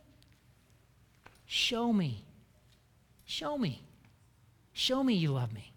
Show 1.46 1.92
me. 1.92 2.24
Show 3.24 3.58
me. 3.58 3.82
Show 4.72 5.02
me 5.02 5.14
you 5.14 5.32
love 5.32 5.52
me. 5.52 5.72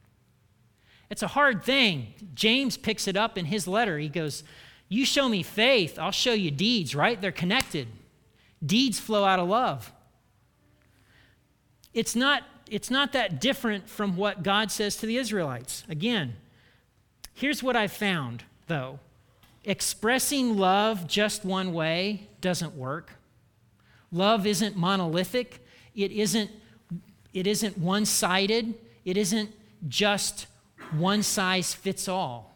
It's 1.09 1.23
a 1.23 1.27
hard 1.27 1.63
thing. 1.63 2.13
James 2.33 2.77
picks 2.77 3.07
it 3.07 3.17
up 3.17 3.37
in 3.37 3.45
his 3.45 3.67
letter. 3.67 3.99
He 3.99 4.09
goes, 4.09 4.43
you 4.93 5.05
show 5.05 5.27
me 5.27 5.41
faith, 5.41 5.97
I'll 5.97 6.11
show 6.11 6.33
you 6.33 6.51
deeds, 6.51 6.93
right? 6.93 7.19
They're 7.19 7.31
connected. 7.31 7.87
Deeds 8.63 8.99
flow 8.99 9.23
out 9.23 9.39
of 9.39 9.49
love. 9.49 9.91
It's 11.93 12.15
not, 12.15 12.43
it's 12.69 12.91
not 12.91 13.11
that 13.13 13.41
different 13.41 13.89
from 13.89 14.15
what 14.15 14.43
God 14.43 14.71
says 14.71 14.95
to 14.97 15.07
the 15.07 15.17
Israelites. 15.17 15.83
Again, 15.89 16.35
here's 17.33 17.63
what 17.63 17.75
I 17.75 17.87
found, 17.87 18.43
though. 18.67 18.99
expressing 19.65 20.57
love 20.57 21.07
just 21.07 21.43
one 21.43 21.73
way 21.73 22.27
doesn't 22.41 22.75
work. 22.75 23.13
Love 24.11 24.45
isn't 24.45 24.75
monolithic, 24.75 25.65
it 25.95 26.11
isn't, 26.11 26.51
it 27.33 27.47
isn't 27.47 27.77
one 27.79 28.05
sided, 28.05 28.75
it 29.05 29.17
isn't 29.17 29.49
just 29.87 30.45
one 30.91 31.23
size 31.23 31.73
fits 31.73 32.07
all. 32.07 32.52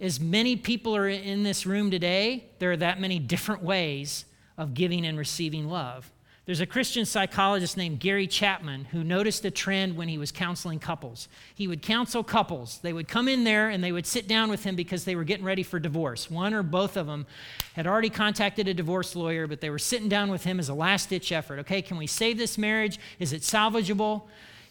As 0.00 0.20
many 0.20 0.54
people 0.54 0.94
are 0.94 1.08
in 1.08 1.42
this 1.42 1.66
room 1.66 1.90
today, 1.90 2.44
there 2.60 2.70
are 2.70 2.76
that 2.76 3.00
many 3.00 3.18
different 3.18 3.62
ways 3.62 4.24
of 4.56 4.74
giving 4.74 5.04
and 5.04 5.18
receiving 5.18 5.68
love. 5.68 6.10
There's 6.46 6.60
a 6.60 6.66
Christian 6.66 7.04
psychologist 7.04 7.76
named 7.76 8.00
Gary 8.00 8.26
Chapman 8.26 8.86
who 8.86 9.04
noticed 9.04 9.44
a 9.44 9.50
trend 9.50 9.96
when 9.98 10.08
he 10.08 10.16
was 10.16 10.32
counseling 10.32 10.78
couples. 10.78 11.28
He 11.54 11.68
would 11.68 11.82
counsel 11.82 12.24
couples. 12.24 12.78
They 12.78 12.94
would 12.94 13.06
come 13.06 13.28
in 13.28 13.44
there 13.44 13.68
and 13.68 13.84
they 13.84 13.92
would 13.92 14.06
sit 14.06 14.26
down 14.26 14.48
with 14.48 14.64
him 14.64 14.74
because 14.74 15.04
they 15.04 15.14
were 15.14 15.24
getting 15.24 15.44
ready 15.44 15.62
for 15.62 15.78
divorce. 15.78 16.30
One 16.30 16.54
or 16.54 16.62
both 16.62 16.96
of 16.96 17.06
them 17.06 17.26
had 17.74 17.86
already 17.86 18.08
contacted 18.08 18.66
a 18.66 18.72
divorce 18.72 19.14
lawyer, 19.14 19.46
but 19.46 19.60
they 19.60 19.68
were 19.68 19.78
sitting 19.78 20.08
down 20.08 20.30
with 20.30 20.44
him 20.44 20.58
as 20.58 20.70
a 20.70 20.74
last 20.74 21.10
ditch 21.10 21.32
effort. 21.32 21.58
Okay, 21.58 21.82
can 21.82 21.98
we 21.98 22.06
save 22.06 22.38
this 22.38 22.56
marriage? 22.56 22.98
Is 23.18 23.34
it 23.34 23.42
salvageable? 23.42 24.22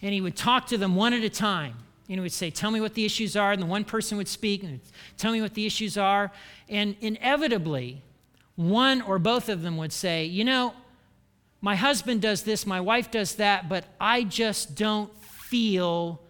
And 0.02 0.16
he 0.16 0.22
would 0.22 0.36
talk 0.36 0.66
to 0.68 0.80
them 0.80 0.96
one 0.96 1.14
at 1.14 1.24
a 1.24 1.30
time. 1.30 1.76
And 2.10 2.16
he 2.16 2.20
would 2.22 2.32
say, 2.32 2.50
Tell 2.50 2.72
me 2.72 2.82
what 2.82 2.94
the 2.94 3.06
issues 3.06 3.36
are. 3.36 3.52
And 3.52 3.62
the 3.62 3.68
one 3.68 3.84
person 3.84 4.18
would 4.18 4.28
speak 4.28 4.64
and 4.64 4.80
tell 5.18 5.32
me 5.32 5.42
what 5.42 5.54
the 5.54 5.66
issues 5.66 5.98
are. 5.98 6.32
And 6.70 6.96
inevitably, 7.02 8.02
one 8.56 9.02
or 9.02 9.20
both 9.20 9.50
of 9.50 9.62
them 9.62 9.78
would 9.78 9.94
say, 9.94 10.26
You 10.26 10.44
know, 10.44 10.74
my 11.62 11.76
husband 11.76 12.22
does 12.22 12.44
this, 12.44 12.66
my 12.66 12.80
wife 12.80 13.12
does 13.12 13.36
that, 13.36 13.68
but 13.68 13.86
I 14.00 14.24
just 14.24 14.76
don't 14.76 15.16
feel 15.24 16.22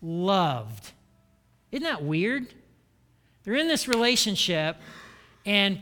loved. 0.00 0.92
Isn't 1.72 1.84
that 1.84 2.02
weird? 2.02 2.54
They're 3.44 3.56
in 3.56 3.68
this 3.68 3.88
relationship 3.88 4.76
and 5.44 5.80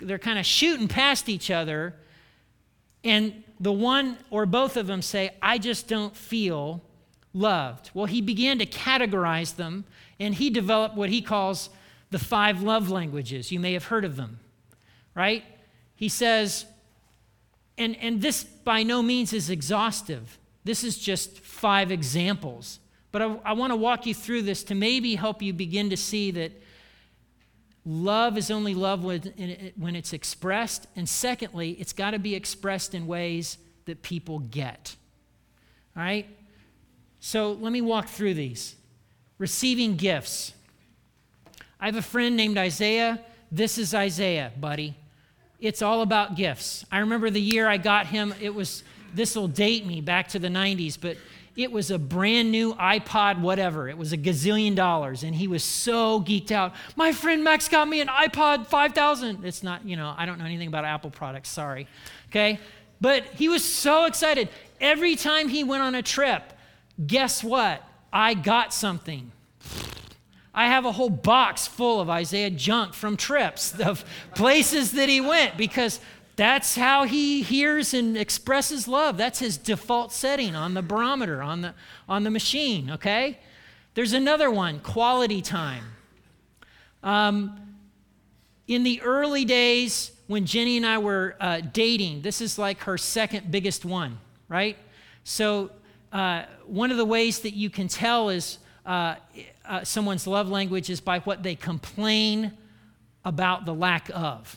they're 0.00 0.18
kind 0.18 0.38
of 0.38 0.46
shooting 0.46 0.88
past 0.88 1.28
each 1.28 1.50
other, 1.50 1.94
and 3.02 3.42
the 3.58 3.72
one 3.72 4.18
or 4.30 4.46
both 4.46 4.76
of 4.76 4.86
them 4.86 5.02
say, 5.02 5.30
I 5.40 5.58
just 5.58 5.88
don't 5.88 6.14
feel 6.16 6.82
loved. 7.36 7.90
Well, 7.92 8.06
he 8.06 8.20
began 8.20 8.58
to 8.58 8.66
categorize 8.66 9.56
them, 9.56 9.84
and 10.18 10.34
he 10.34 10.50
developed 10.50 10.96
what 10.96 11.10
he 11.10 11.20
calls 11.20 11.68
the 12.10 12.18
five 12.18 12.62
love 12.62 12.90
languages. 12.90 13.52
You 13.52 13.60
may 13.60 13.74
have 13.74 13.84
heard 13.84 14.04
of 14.04 14.16
them, 14.16 14.38
right? 15.14 15.44
He 15.94 16.08
says, 16.08 16.64
and, 17.76 17.96
and 17.96 18.22
this 18.22 18.44
by 18.44 18.82
no 18.82 19.02
means 19.02 19.32
is 19.32 19.50
exhaustive. 19.50 20.38
This 20.64 20.82
is 20.82 20.98
just 20.98 21.40
five 21.40 21.92
examples. 21.92 22.80
But 23.12 23.22
I, 23.22 23.36
I 23.44 23.52
want 23.52 23.70
to 23.72 23.76
walk 23.76 24.06
you 24.06 24.14
through 24.14 24.42
this 24.42 24.64
to 24.64 24.74
maybe 24.74 25.14
help 25.14 25.42
you 25.42 25.52
begin 25.52 25.90
to 25.90 25.96
see 25.96 26.30
that 26.32 26.52
love 27.84 28.36
is 28.36 28.50
only 28.50 28.74
love 28.74 29.04
when, 29.04 29.72
when 29.76 29.94
it's 29.94 30.12
expressed. 30.12 30.86
And 30.96 31.08
secondly, 31.08 31.72
it's 31.72 31.92
got 31.92 32.12
to 32.12 32.18
be 32.18 32.34
expressed 32.34 32.94
in 32.94 33.06
ways 33.06 33.58
that 33.84 34.02
people 34.02 34.38
get. 34.38 34.96
All 35.96 36.02
right? 36.02 36.26
So 37.20 37.52
let 37.52 37.72
me 37.72 37.80
walk 37.80 38.08
through 38.08 38.34
these. 38.34 38.76
Receiving 39.38 39.96
gifts. 39.96 40.52
I 41.80 41.86
have 41.86 41.96
a 41.96 42.02
friend 42.02 42.36
named 42.36 42.56
Isaiah. 42.56 43.20
This 43.50 43.78
is 43.78 43.94
Isaiah, 43.94 44.52
buddy 44.58 44.96
it's 45.60 45.82
all 45.82 46.02
about 46.02 46.36
gifts. 46.36 46.84
I 46.92 46.98
remember 46.98 47.30
the 47.30 47.40
year 47.40 47.68
I 47.68 47.76
got 47.76 48.06
him, 48.06 48.34
it 48.40 48.54
was, 48.54 48.82
this 49.14 49.34
will 49.36 49.48
date 49.48 49.86
me 49.86 50.00
back 50.00 50.28
to 50.28 50.38
the 50.38 50.48
90s, 50.48 50.98
but 51.00 51.16
it 51.56 51.72
was 51.72 51.90
a 51.90 51.98
brand 51.98 52.50
new 52.50 52.74
iPod, 52.74 53.40
whatever. 53.40 53.88
It 53.88 53.96
was 53.96 54.12
a 54.12 54.18
gazillion 54.18 54.74
dollars. 54.74 55.22
And 55.22 55.34
he 55.34 55.48
was 55.48 55.64
so 55.64 56.20
geeked 56.20 56.50
out. 56.50 56.74
My 56.96 57.12
friend 57.12 57.42
Max 57.42 57.66
got 57.68 57.88
me 57.88 58.02
an 58.02 58.08
iPod 58.08 58.66
5000. 58.66 59.42
It's 59.42 59.62
not, 59.62 59.82
you 59.86 59.96
know, 59.96 60.14
I 60.18 60.26
don't 60.26 60.38
know 60.38 60.44
anything 60.44 60.68
about 60.68 60.84
Apple 60.84 61.08
products, 61.08 61.48
sorry. 61.48 61.88
Okay? 62.28 62.60
But 63.00 63.24
he 63.24 63.48
was 63.48 63.64
so 63.64 64.04
excited. 64.04 64.50
Every 64.82 65.16
time 65.16 65.48
he 65.48 65.64
went 65.64 65.82
on 65.82 65.94
a 65.94 66.02
trip, 66.02 66.52
guess 67.04 67.42
what? 67.42 67.82
I 68.12 68.34
got 68.34 68.72
something. 68.72 69.32
I 70.54 70.68
have 70.68 70.86
a 70.86 70.92
whole 70.92 71.10
box 71.10 71.66
full 71.66 72.00
of 72.00 72.08
Isaiah 72.08 72.50
junk 72.50 72.94
from 72.94 73.16
trips 73.16 73.78
of 73.80 74.04
places 74.34 74.92
that 74.92 75.08
he 75.08 75.20
went 75.20 75.56
because 75.56 76.00
that's 76.36 76.76
how 76.76 77.04
he 77.04 77.42
hears 77.42 77.94
and 77.94 78.16
expresses 78.16 78.86
love. 78.86 79.16
That's 79.16 79.38
his 79.38 79.56
default 79.56 80.12
setting 80.12 80.54
on 80.54 80.74
the 80.74 80.82
barometer, 80.82 81.42
on 81.42 81.62
the, 81.62 81.74
on 82.08 82.24
the 82.24 82.30
machine, 82.30 82.90
okay? 82.90 83.38
There's 83.94 84.12
another 84.12 84.50
one 84.50 84.80
quality 84.80 85.40
time. 85.40 85.84
Um, 87.02 87.76
in 88.68 88.82
the 88.82 89.00
early 89.00 89.44
days 89.44 90.12
when 90.26 90.44
Jenny 90.44 90.76
and 90.76 90.84
I 90.84 90.98
were 90.98 91.36
uh, 91.40 91.60
dating, 91.60 92.22
this 92.22 92.40
is 92.40 92.58
like 92.58 92.80
her 92.80 92.98
second 92.98 93.50
biggest 93.50 93.84
one, 93.84 94.18
right? 94.48 94.76
So, 95.24 95.70
uh, 96.12 96.44
one 96.66 96.90
of 96.90 96.96
the 96.96 97.04
ways 97.04 97.40
that 97.40 97.54
you 97.54 97.70
can 97.70 97.88
tell 97.88 98.28
is 98.28 98.58
uh, 98.84 99.16
uh, 99.64 99.84
someone's 99.84 100.26
love 100.26 100.48
language 100.48 100.90
is 100.90 101.00
by 101.00 101.20
what 101.20 101.42
they 101.42 101.54
complain 101.54 102.52
about 103.24 103.66
the 103.66 103.74
lack 103.74 104.10
of. 104.14 104.56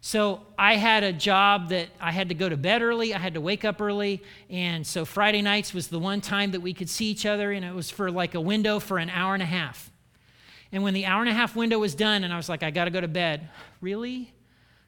So 0.00 0.46
I 0.58 0.76
had 0.76 1.02
a 1.02 1.12
job 1.12 1.70
that 1.70 1.88
I 2.00 2.12
had 2.12 2.28
to 2.28 2.34
go 2.34 2.48
to 2.48 2.56
bed 2.56 2.80
early, 2.80 3.12
I 3.12 3.18
had 3.18 3.34
to 3.34 3.40
wake 3.40 3.64
up 3.64 3.80
early, 3.80 4.22
and 4.48 4.86
so 4.86 5.04
Friday 5.04 5.42
nights 5.42 5.74
was 5.74 5.88
the 5.88 5.98
one 5.98 6.20
time 6.20 6.52
that 6.52 6.60
we 6.60 6.72
could 6.72 6.88
see 6.88 7.06
each 7.06 7.26
other, 7.26 7.52
and 7.52 7.64
it 7.64 7.74
was 7.74 7.90
for 7.90 8.10
like 8.10 8.34
a 8.34 8.40
window 8.40 8.78
for 8.78 8.98
an 8.98 9.10
hour 9.10 9.34
and 9.34 9.42
a 9.42 9.46
half. 9.46 9.90
And 10.72 10.82
when 10.82 10.94
the 10.94 11.06
hour 11.06 11.22
and 11.22 11.30
a 11.30 11.34
half 11.34 11.56
window 11.56 11.78
was 11.78 11.94
done, 11.94 12.24
and 12.24 12.32
I 12.32 12.36
was 12.36 12.48
like, 12.48 12.62
I 12.62 12.70
got 12.70 12.84
to 12.84 12.90
go 12.90 13.00
to 13.00 13.08
bed. 13.08 13.48
Really? 13.80 14.32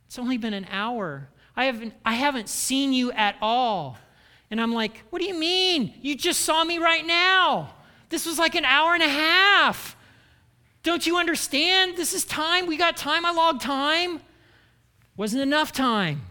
It's 0.07 0.19
only 0.19 0.39
been 0.39 0.55
an 0.55 0.67
hour. 0.71 1.29
I 1.57 1.65
haven't, 1.65 1.95
I 2.05 2.15
haven't 2.15 2.49
seen 2.49 2.93
you 2.93 3.11
at 3.13 3.37
all. 3.43 3.99
And 4.51 4.61
I'm 4.61 4.73
like, 4.73 5.05
What 5.11 5.21
do 5.21 5.29
you 5.29 5.39
mean? 5.39 5.95
You 6.01 6.17
just 6.17 6.41
saw 6.41 6.65
me 6.65 6.79
right 6.79 7.07
now. 7.07 7.75
This 8.09 8.27
was 8.27 8.39
like 8.39 8.55
an 8.55 8.65
hour 8.65 8.95
and 8.95 9.03
a 9.03 9.09
half. 9.09 9.97
Don't 10.83 11.07
you 11.07 11.19
understand? 11.19 11.97
This 11.97 12.15
is 12.15 12.25
time. 12.25 12.67
We 12.67 12.77
got 12.77 12.97
time. 12.97 13.27
I 13.27 13.33
logged 13.33 13.61
time. 13.61 14.21
Wasn't 15.17 15.43
enough 15.43 15.73
time. 15.73 16.23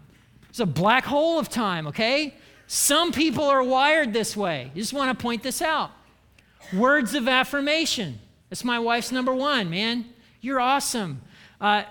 It's 0.49 0.59
a 0.59 0.65
black 0.65 1.05
hole 1.05 1.37
of 1.37 1.49
time, 1.49 1.87
okay? 1.87 2.33
Some 2.65 3.11
people 3.11 3.43
are 3.43 3.61
wired 3.61 4.13
this 4.13 4.35
way. 4.35 4.71
You 4.73 4.81
just 4.81 4.93
want 4.93 5.15
to 5.15 5.21
point 5.21 5.43
this 5.43 5.61
out. 5.61 5.91
Words 6.73 7.13
of 7.13 7.27
affirmation. 7.27 8.19
That's 8.49 8.63
my 8.63 8.79
wife's 8.79 9.11
number 9.11 9.33
one, 9.33 9.69
man. 9.69 10.05
You're 10.41 10.59
awesome. 10.59 11.21
Uh, 11.59 11.83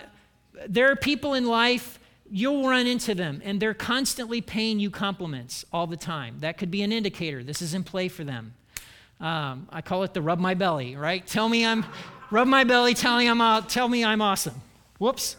there 0.67 0.91
are 0.91 0.97
people 0.97 1.35
in 1.35 1.47
life, 1.47 1.99
you'll 2.31 2.69
run 2.69 2.87
into 2.87 3.15
them, 3.15 3.41
and 3.45 3.61
they're 3.61 3.75
constantly 3.75 4.41
paying 4.41 4.81
you 4.81 4.91
compliments 4.91 5.65
all 5.73 5.87
the 5.87 5.97
time. 5.97 6.37
That 6.41 6.59
could 6.59 6.71
be 6.71 6.83
an 6.83 6.93
indicator. 6.93 7.43
This 7.43 7.63
is 7.63 7.75
in 7.75 7.85
play 7.85 8.09
for 8.09 8.25
them. 8.25 8.55
Um, 9.21 9.69
I 9.71 9.81
call 9.81 10.03
it 10.03 10.13
the 10.13 10.21
rub 10.21 10.39
my 10.39 10.55
belly, 10.55 10.97
right? 10.97 11.27
Tell 11.27 11.49
me 11.49 11.65
I'm, 11.65 11.87
rub 12.31 12.49
my 12.49 12.65
belly, 12.65 12.95
tell 12.95 13.17
me 13.19 13.29
I'm, 13.29 13.65
tell 13.65 13.89
me 13.89 14.05
I'm 14.05 14.21
awesome. 14.21 14.61
Whoops. 14.99 15.37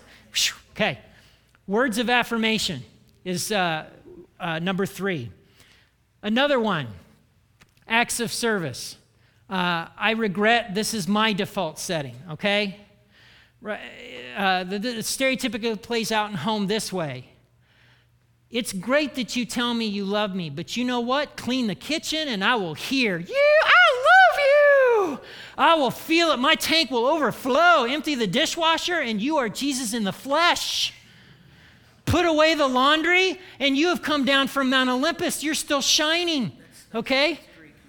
Okay. 0.72 1.00
Words 1.68 1.98
of 1.98 2.10
affirmation 2.10 2.84
is 3.24 3.52
uh, 3.52 3.86
uh, 4.40 4.60
number 4.60 4.86
three. 4.86 5.32
Another 6.24 6.60
one, 6.60 6.88
acts 7.88 8.20
of 8.20 8.32
service. 8.32 8.98
Uh, 9.50 9.88
I 9.98 10.12
regret 10.12 10.74
this 10.76 10.94
is 10.94 11.08
my 11.08 11.34
default 11.34 11.80
setting, 11.80 12.16
okay? 12.32 12.80
Uh, 13.66 14.64
the, 14.64 14.80
the 14.80 14.90
stereotypical 15.00 15.82
plays 15.82 16.12
out 16.12 16.30
in 16.30 16.36
home 16.36 16.68
this 16.68 16.94
way 16.94 17.26
it's 18.50 18.72
great 18.72 19.16
that 19.16 19.36
you 19.36 19.46
tell 19.46 19.74
me 19.74 19.86
you 19.86 20.06
love 20.06 20.34
me, 20.34 20.50
but 20.50 20.78
you 20.78 20.86
know 20.86 21.02
what? 21.02 21.36
Clean 21.36 21.68
the 21.68 21.76
kitchen 21.76 22.30
and 22.30 22.44
I 22.44 22.56
will 22.56 22.76
hear, 22.76 23.18
You, 23.18 23.60
I 23.64 24.06
love 24.08 24.40
you. 24.40 25.20
I 25.58 25.76
will 25.76 25.92
feel 25.92 26.32
it. 26.32 26.38
My 26.38 26.56
tank 26.56 26.90
will 26.90 27.06
overflow. 27.06 27.84
Empty 27.84 28.16
the 28.16 28.28
dishwasher 28.28 29.00
and 29.00 29.22
you 29.22 29.38
are 29.38 29.50
Jesus 29.50 29.94
in 29.94 30.06
the 30.06 30.14
flesh. 30.14 30.94
Put 32.06 32.26
away 32.26 32.56
the 32.56 32.68
laundry 32.68 33.38
and 33.60 33.76
you 33.76 33.90
have 33.90 34.02
come 34.02 34.24
down 34.24 34.48
from 34.48 34.70
Mount 34.70 34.90
Olympus. 34.90 35.44
You're 35.44 35.54
still 35.54 35.82
shining. 35.82 36.54
Okay? 36.96 37.42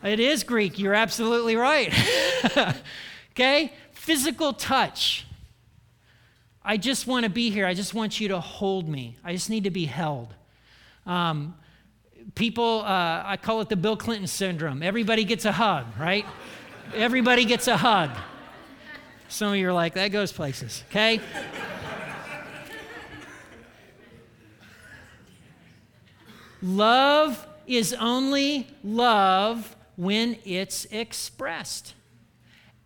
It 0.02 0.18
is 0.18 0.42
Greek. 0.42 0.76
You're 0.76 0.94
absolutely 0.94 1.54
right. 1.54 1.94
okay? 3.30 3.72
Physical 3.92 4.52
touch. 4.52 5.27
I 6.68 6.76
just 6.76 7.06
want 7.06 7.24
to 7.24 7.30
be 7.30 7.48
here. 7.48 7.64
I 7.64 7.72
just 7.72 7.94
want 7.94 8.20
you 8.20 8.28
to 8.28 8.40
hold 8.40 8.90
me. 8.90 9.16
I 9.24 9.32
just 9.32 9.48
need 9.48 9.64
to 9.64 9.70
be 9.70 9.86
held. 9.86 10.34
Um, 11.06 11.54
people, 12.34 12.82
uh, 12.84 13.22
I 13.24 13.38
call 13.40 13.62
it 13.62 13.70
the 13.70 13.76
Bill 13.76 13.96
Clinton 13.96 14.26
syndrome. 14.26 14.82
Everybody 14.82 15.24
gets 15.24 15.46
a 15.46 15.52
hug, 15.52 15.86
right? 15.98 16.26
Everybody 16.94 17.46
gets 17.46 17.68
a 17.68 17.76
hug. 17.78 18.10
Some 19.28 19.52
of 19.52 19.56
you 19.56 19.66
are 19.66 19.72
like, 19.72 19.94
that 19.94 20.08
goes 20.08 20.30
places, 20.30 20.84
okay? 20.90 21.22
love 26.60 27.46
is 27.66 27.94
only 27.94 28.66
love 28.84 29.74
when 29.96 30.36
it's 30.44 30.84
expressed. 30.90 31.94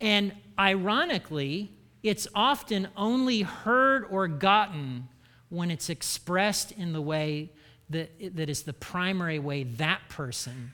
And 0.00 0.34
ironically, 0.56 1.72
it's 2.02 2.26
often 2.34 2.88
only 2.96 3.42
heard 3.42 4.06
or 4.10 4.26
gotten 4.28 5.08
when 5.48 5.70
it's 5.70 5.88
expressed 5.88 6.72
in 6.72 6.92
the 6.92 7.00
way 7.00 7.50
that, 7.90 8.36
that 8.36 8.48
is 8.48 8.62
the 8.62 8.72
primary 8.72 9.38
way 9.38 9.64
that 9.64 10.00
person 10.08 10.72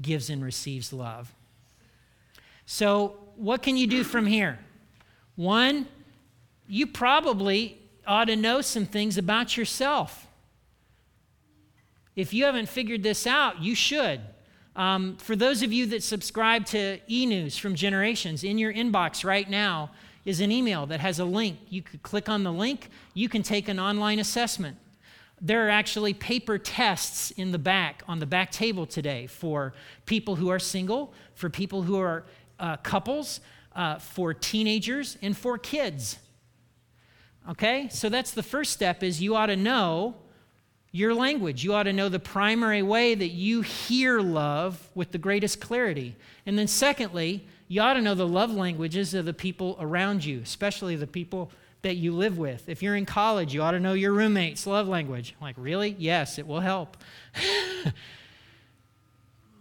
gives 0.00 0.30
and 0.30 0.44
receives 0.44 0.92
love. 0.92 1.34
So, 2.66 3.16
what 3.36 3.62
can 3.62 3.76
you 3.76 3.86
do 3.86 4.04
from 4.04 4.26
here? 4.26 4.58
One, 5.34 5.88
you 6.68 6.86
probably 6.86 7.78
ought 8.06 8.26
to 8.26 8.36
know 8.36 8.60
some 8.60 8.86
things 8.86 9.18
about 9.18 9.56
yourself. 9.56 10.26
If 12.14 12.34
you 12.34 12.44
haven't 12.44 12.68
figured 12.68 13.02
this 13.02 13.26
out, 13.26 13.60
you 13.60 13.74
should. 13.74 14.20
Um, 14.76 15.16
for 15.16 15.34
those 15.34 15.62
of 15.62 15.72
you 15.72 15.86
that 15.86 16.02
subscribe 16.02 16.66
to 16.66 16.98
e 17.08 17.26
news 17.26 17.56
from 17.56 17.74
Generations, 17.74 18.44
in 18.44 18.58
your 18.58 18.72
inbox 18.72 19.24
right 19.24 19.48
now 19.48 19.90
is 20.24 20.40
an 20.40 20.52
email 20.52 20.86
that 20.86 21.00
has 21.00 21.18
a 21.18 21.24
link. 21.24 21.58
You 21.68 21.82
could 21.82 22.02
click 22.02 22.28
on 22.28 22.44
the 22.44 22.52
link, 22.52 22.88
you 23.14 23.28
can 23.28 23.42
take 23.42 23.68
an 23.68 23.78
online 23.78 24.18
assessment. 24.18 24.76
There 25.40 25.66
are 25.66 25.70
actually 25.70 26.12
paper 26.12 26.58
tests 26.58 27.30
in 27.30 27.50
the 27.50 27.58
back, 27.58 28.02
on 28.06 28.18
the 28.18 28.26
back 28.26 28.50
table 28.50 28.84
today, 28.84 29.26
for 29.26 29.72
people 30.04 30.36
who 30.36 30.50
are 30.50 30.58
single, 30.58 31.14
for 31.34 31.48
people 31.48 31.82
who 31.82 31.98
are 31.98 32.26
uh, 32.58 32.76
couples, 32.78 33.40
uh, 33.74 33.98
for 33.98 34.34
teenagers, 34.34 35.16
and 35.22 35.34
for 35.34 35.56
kids. 35.56 36.18
Okay? 37.48 37.88
So 37.88 38.10
that's 38.10 38.32
the 38.32 38.42
first 38.42 38.72
step 38.72 39.02
is 39.02 39.22
you 39.22 39.34
ought 39.34 39.46
to 39.46 39.56
know 39.56 40.16
your 40.92 41.14
language. 41.14 41.64
You 41.64 41.74
ought 41.74 41.84
to 41.84 41.92
know 41.92 42.08
the 42.08 42.18
primary 42.18 42.82
way 42.82 43.14
that 43.14 43.28
you 43.28 43.62
hear 43.62 44.20
love 44.20 44.90
with 44.94 45.12
the 45.12 45.18
greatest 45.18 45.60
clarity. 45.60 46.16
And 46.46 46.58
then, 46.58 46.66
secondly, 46.66 47.46
you 47.70 47.80
ought 47.80 47.94
to 47.94 48.02
know 48.02 48.14
the 48.14 48.26
love 48.26 48.52
languages 48.52 49.14
of 49.14 49.24
the 49.24 49.32
people 49.32 49.76
around 49.80 50.24
you, 50.24 50.40
especially 50.42 50.96
the 50.96 51.06
people 51.06 51.50
that 51.82 51.96
you 51.96 52.12
live 52.12 52.36
with. 52.36 52.68
If 52.68 52.82
you're 52.82 52.96
in 52.96 53.06
college, 53.06 53.54
you 53.54 53.62
ought 53.62 53.70
to 53.70 53.80
know 53.80 53.94
your 53.94 54.12
roommate's 54.12 54.66
love 54.66 54.88
language. 54.88 55.34
I'm 55.40 55.46
like, 55.46 55.56
really? 55.56 55.96
Yes, 55.98 56.38
it 56.38 56.46
will 56.46 56.60
help. 56.60 56.98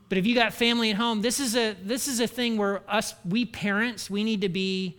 but 0.10 0.17
if 0.17 0.26
you 0.26 0.36
got 0.36 0.52
family 0.52 0.89
at 0.89 0.98
home, 0.98 1.22
this 1.22 1.39
is 1.39 1.56
a 1.56 1.78
this 1.82 2.10
is 2.10 2.19
a 2.19 2.28
thing 2.28 2.58
where 2.58 2.82
us 2.89 3.15
we 3.24 3.45
parents, 3.45 4.10
we 4.10 4.26
need 4.26 4.41
to 4.41 4.50
be 4.50 4.98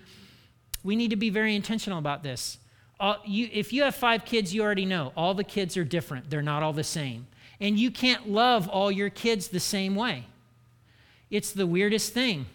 we 0.83 0.97
need 0.97 1.11
to 1.11 1.17
be 1.17 1.29
very 1.29 1.55
intentional 1.55 1.99
about 1.99 2.23
this 2.23 2.57
all, 3.01 3.17
you, 3.25 3.49
if 3.51 3.73
you 3.73 3.83
have 3.83 3.95
five 3.95 4.25
kids, 4.25 4.55
you 4.55 4.63
already 4.63 4.85
know 4.85 5.13
all 5.17 5.33
the 5.33 5.43
kids 5.43 5.77
are 5.77 5.85
different. 5.85 6.29
They're 6.29 6.43
not 6.43 6.63
all 6.63 6.75
the 6.75 6.85
same. 6.85 7.27
And 7.59 7.79
you 7.79 7.91
can't 7.91 8.29
love 8.29 8.69
all 8.69 8.93
your 8.93 9.11
kids 9.11 9.49
the 9.49 9.61
same 9.61 9.97
way. 9.97 10.27
It's 11.31 11.53
the 11.53 11.67
weirdest 11.67 12.13
thing. 12.13 12.47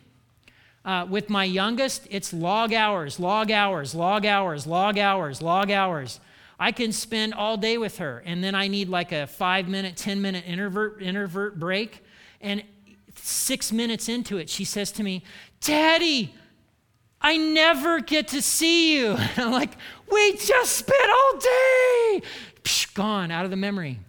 Uh, 0.86 1.04
with 1.10 1.32
my 1.32 1.44
youngest, 1.44 2.08
it's 2.12 2.32
log 2.32 2.72
hours, 2.72 3.20
log 3.20 3.50
hours, 3.50 3.96
log 3.96 4.24
hours, 4.24 4.68
log 4.68 5.00
hours, 5.00 5.42
log 5.42 5.72
hours. 5.72 6.20
I 6.60 6.72
can 6.72 6.92
spend 6.92 7.34
all 7.34 7.58
day 7.58 7.80
with 7.80 7.98
her, 7.98 8.22
and 8.24 8.44
then 8.44 8.54
I 8.54 8.68
need 8.68 8.88
like 8.88 9.12
a 9.12 9.26
five 9.26 9.68
minute, 9.68 9.98
10 9.98 10.22
minute 10.22 10.46
introvert, 10.48 11.02
introvert 11.02 11.60
break. 11.60 12.04
And 12.40 12.64
six 13.16 13.72
minutes 13.72 14.08
into 14.08 14.38
it, 14.38 14.48
she 14.48 14.64
says 14.64 14.92
to 14.94 15.04
me, 15.04 15.24
Daddy, 15.60 16.36
I 17.20 17.38
never 17.38 18.00
get 18.00 18.28
to 18.30 18.42
see 18.42 18.96
you. 18.96 19.18
And 19.18 19.40
I'm 19.40 19.52
like, 19.52 19.74
we 20.12 20.34
just 20.38 20.74
spent 20.74 21.10
all 21.10 21.40
day. 21.40 22.22
Psh, 22.62 22.94
gone 22.94 23.32
out 23.32 23.44
of 23.44 23.50
the 23.50 23.58
memory. 23.58 24.00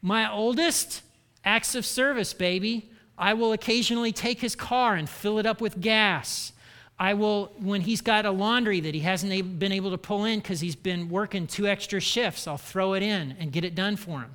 My 0.00 0.32
oldest, 0.32 1.02
acts 1.44 1.74
of 1.74 1.84
service, 1.84 2.32
baby. 2.32 2.90
I 3.20 3.34
will 3.34 3.52
occasionally 3.52 4.12
take 4.12 4.40
his 4.40 4.56
car 4.56 4.94
and 4.94 5.08
fill 5.08 5.38
it 5.38 5.44
up 5.44 5.60
with 5.60 5.78
gas. 5.78 6.52
I 6.98 7.12
will, 7.12 7.52
when 7.58 7.82
he's 7.82 8.00
got 8.00 8.24
a 8.24 8.30
laundry 8.30 8.80
that 8.80 8.94
he 8.94 9.00
hasn't 9.00 9.58
been 9.58 9.72
able 9.72 9.90
to 9.90 9.98
pull 9.98 10.24
in 10.24 10.40
because 10.40 10.60
he's 10.60 10.74
been 10.74 11.10
working 11.10 11.46
two 11.46 11.66
extra 11.66 12.00
shifts, 12.00 12.46
I'll 12.46 12.56
throw 12.56 12.94
it 12.94 13.02
in 13.02 13.36
and 13.38 13.52
get 13.52 13.62
it 13.62 13.74
done 13.74 13.96
for 13.96 14.20
him. 14.20 14.34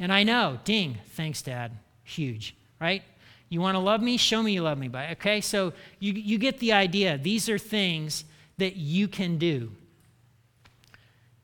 And 0.00 0.12
I 0.12 0.24
know, 0.24 0.58
ding, 0.64 0.98
thanks, 1.10 1.40
Dad. 1.40 1.70
Huge, 2.02 2.56
right? 2.80 3.02
You 3.48 3.60
want 3.60 3.76
to 3.76 3.80
love 3.80 4.02
me? 4.02 4.16
Show 4.16 4.42
me 4.42 4.52
you 4.52 4.62
love 4.62 4.76
me. 4.76 4.88
By 4.88 5.12
okay, 5.12 5.40
so 5.40 5.72
you, 6.00 6.12
you 6.12 6.36
get 6.38 6.58
the 6.58 6.72
idea. 6.72 7.16
These 7.16 7.48
are 7.48 7.58
things 7.58 8.24
that 8.58 8.74
you 8.74 9.06
can 9.06 9.38
do. 9.38 9.70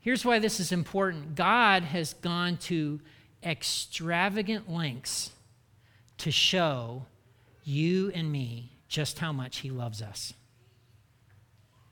Here's 0.00 0.24
why 0.24 0.40
this 0.40 0.58
is 0.58 0.72
important 0.72 1.36
God 1.36 1.84
has 1.84 2.14
gone 2.14 2.56
to 2.58 3.00
extravagant 3.44 4.68
lengths 4.68 5.30
to 6.20 6.30
show 6.30 7.06
you 7.64 8.10
and 8.14 8.30
me 8.30 8.70
just 8.88 9.18
how 9.18 9.32
much 9.32 9.58
He 9.58 9.70
loves 9.70 10.02
us. 10.02 10.34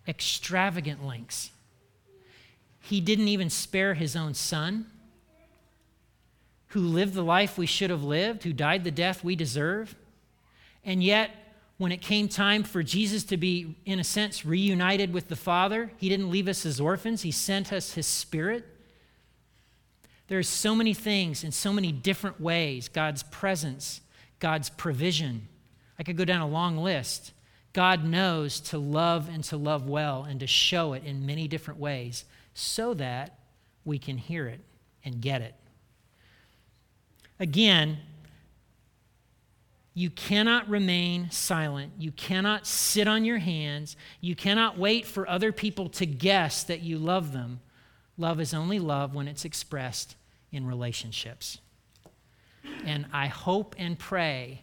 Extravagant 0.06 1.04
lengths. 1.04 1.50
He 2.80 3.00
didn't 3.00 3.28
even 3.28 3.50
spare 3.50 3.94
His 3.94 4.16
own 4.16 4.34
Son, 4.34 4.86
who 6.68 6.80
lived 6.80 7.14
the 7.14 7.22
life 7.22 7.56
we 7.56 7.66
should 7.66 7.90
have 7.90 8.04
lived, 8.04 8.42
who 8.42 8.52
died 8.52 8.84
the 8.84 8.90
death 8.90 9.24
we 9.24 9.36
deserve. 9.36 9.94
And 10.84 11.02
yet, 11.02 11.30
when 11.78 11.92
it 11.92 12.02
came 12.02 12.28
time 12.28 12.64
for 12.64 12.82
Jesus 12.82 13.24
to 13.24 13.36
be, 13.36 13.76
in 13.86 14.00
a 14.00 14.04
sense, 14.04 14.44
reunited 14.44 15.12
with 15.12 15.28
the 15.28 15.36
Father, 15.36 15.92
He 15.96 16.08
didn't 16.08 16.30
leave 16.30 16.48
us 16.48 16.66
as 16.66 16.80
orphans, 16.80 17.22
He 17.22 17.30
sent 17.30 17.72
us 17.72 17.92
His 17.92 18.06
Spirit. 18.06 18.66
There 20.26 20.38
are 20.38 20.42
so 20.42 20.74
many 20.74 20.92
things 20.92 21.42
in 21.44 21.52
so 21.52 21.72
many 21.72 21.90
different 21.90 22.40
ways 22.40 22.88
God's 22.88 23.22
presence, 23.22 24.02
God's 24.38 24.70
provision. 24.70 25.48
I 25.98 26.02
could 26.02 26.16
go 26.16 26.24
down 26.24 26.40
a 26.40 26.48
long 26.48 26.76
list. 26.76 27.32
God 27.72 28.04
knows 28.04 28.60
to 28.60 28.78
love 28.78 29.28
and 29.28 29.44
to 29.44 29.56
love 29.56 29.88
well 29.88 30.24
and 30.24 30.40
to 30.40 30.46
show 30.46 30.92
it 30.94 31.04
in 31.04 31.26
many 31.26 31.48
different 31.48 31.80
ways 31.80 32.24
so 32.54 32.94
that 32.94 33.38
we 33.84 33.98
can 33.98 34.18
hear 34.18 34.46
it 34.46 34.60
and 35.04 35.20
get 35.20 35.42
it. 35.42 35.54
Again, 37.40 37.98
you 39.94 40.10
cannot 40.10 40.68
remain 40.68 41.30
silent. 41.30 41.92
You 41.98 42.12
cannot 42.12 42.66
sit 42.66 43.08
on 43.08 43.24
your 43.24 43.38
hands. 43.38 43.96
You 44.20 44.36
cannot 44.36 44.78
wait 44.78 45.06
for 45.06 45.28
other 45.28 45.50
people 45.50 45.88
to 45.90 46.06
guess 46.06 46.62
that 46.64 46.82
you 46.82 46.98
love 46.98 47.32
them. 47.32 47.60
Love 48.16 48.40
is 48.40 48.54
only 48.54 48.78
love 48.78 49.14
when 49.14 49.26
it's 49.26 49.44
expressed 49.44 50.14
in 50.52 50.66
relationships. 50.66 51.58
And 52.84 53.06
I 53.12 53.26
hope 53.26 53.74
and 53.78 53.98
pray 53.98 54.62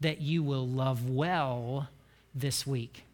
that 0.00 0.20
you 0.20 0.42
will 0.42 0.66
love 0.66 1.08
well 1.08 1.88
this 2.34 2.66
week. 2.66 3.05